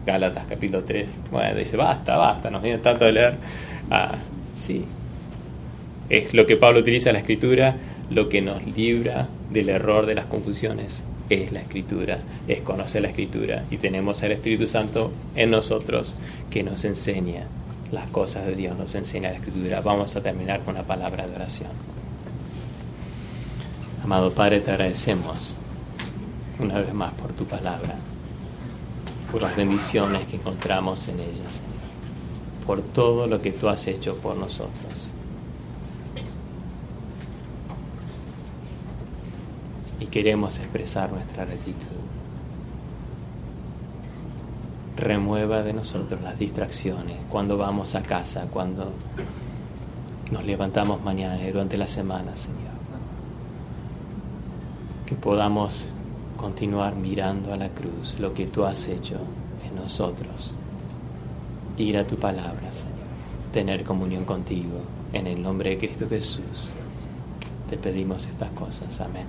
Gálatas 0.05 0.45
capítulo 0.47 0.83
3. 0.83 1.21
Bueno, 1.31 1.55
dice, 1.57 1.77
basta, 1.77 2.17
basta, 2.17 2.49
nos 2.49 2.61
viene 2.61 2.79
tanto 2.79 3.05
de 3.05 3.11
leer. 3.11 3.35
Ah, 3.89 4.15
sí. 4.57 4.85
Es 6.09 6.33
lo 6.33 6.45
que 6.45 6.57
Pablo 6.57 6.79
utiliza 6.79 7.09
en 7.09 7.13
la 7.13 7.19
escritura, 7.19 7.75
lo 8.09 8.29
que 8.29 8.41
nos 8.41 8.65
libra 8.75 9.27
del 9.51 9.69
error 9.69 10.05
de 10.05 10.15
las 10.15 10.25
confusiones 10.25 11.03
es 11.29 11.51
la 11.51 11.61
escritura, 11.61 12.17
es 12.47 12.61
conocer 12.61 13.03
la 13.03 13.09
escritura 13.09 13.63
y 13.69 13.77
tenemos 13.77 14.23
al 14.23 14.31
Espíritu 14.31 14.67
Santo 14.67 15.11
en 15.35 15.51
nosotros 15.51 16.15
que 16.49 16.63
nos 16.63 16.83
enseña 16.85 17.43
las 17.91 18.09
cosas 18.09 18.47
de 18.47 18.55
Dios, 18.55 18.77
nos 18.77 18.95
enseña 18.95 19.29
la 19.29 19.37
escritura. 19.37 19.81
Vamos 19.81 20.15
a 20.15 20.21
terminar 20.21 20.61
con 20.61 20.75
una 20.75 20.83
palabra 20.83 21.27
de 21.27 21.35
oración. 21.35 21.69
Amado 24.03 24.31
Padre, 24.31 24.61
te 24.61 24.71
agradecemos 24.71 25.55
una 26.59 26.79
vez 26.79 26.93
más 26.93 27.13
por 27.13 27.31
tu 27.31 27.45
palabra, 27.45 27.95
por 29.31 29.41
las 29.41 29.55
bendiciones 29.55 30.27
que 30.27 30.35
encontramos 30.35 31.07
en 31.07 31.19
ella, 31.19 31.49
Señor, 31.49 32.65
por 32.65 32.81
todo 32.81 33.27
lo 33.27 33.41
que 33.41 33.51
tú 33.51 33.69
has 33.69 33.87
hecho 33.87 34.15
por 34.17 34.35
nosotros. 34.35 35.11
Y 39.99 40.05
queremos 40.07 40.57
expresar 40.59 41.11
nuestra 41.11 41.45
gratitud. 41.45 41.87
Remueva 44.97 45.63
de 45.63 45.71
nosotros 45.73 46.21
las 46.21 46.37
distracciones 46.37 47.17
cuando 47.29 47.57
vamos 47.57 47.95
a 47.95 48.01
casa, 48.01 48.47
cuando 48.51 48.91
nos 50.31 50.43
levantamos 50.43 51.01
mañana 51.03 51.41
y 51.41 51.51
durante 51.51 51.77
la 51.77 51.87
semana, 51.87 52.35
Señor. 52.35 52.59
Que 55.05 55.15
podamos 55.15 55.89
continuar 56.39 56.95
mirando 56.95 57.53
a 57.53 57.57
la 57.57 57.69
cruz 57.69 58.17
lo 58.17 58.33
que 58.33 58.47
tú 58.47 58.63
has 58.63 58.87
hecho 58.87 59.17
en 59.67 59.75
nosotros. 59.75 60.55
Ir 61.77 61.97
a 61.97 62.07
tu 62.07 62.15
palabra, 62.15 62.71
Señor. 62.71 62.95
Tener 63.51 63.83
comunión 63.83 64.23
contigo. 64.23 64.81
En 65.11 65.27
el 65.27 65.41
nombre 65.41 65.71
de 65.71 65.77
Cristo 65.77 66.07
Jesús. 66.07 66.73
Te 67.69 67.77
pedimos 67.77 68.25
estas 68.25 68.51
cosas. 68.51 69.01
Amén. 69.01 69.27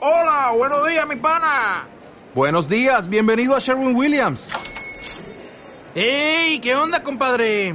Hola, 0.00 0.52
buenos 0.56 0.88
días, 0.88 1.06
mi 1.06 1.16
pana. 1.16 1.86
Buenos 2.34 2.68
días, 2.68 3.08
bienvenido 3.08 3.54
a 3.54 3.58
Sherwin 3.58 3.94
Williams. 3.94 4.48
¡Ey! 5.94 6.58
¿Qué 6.60 6.74
onda, 6.74 7.02
compadre? 7.02 7.74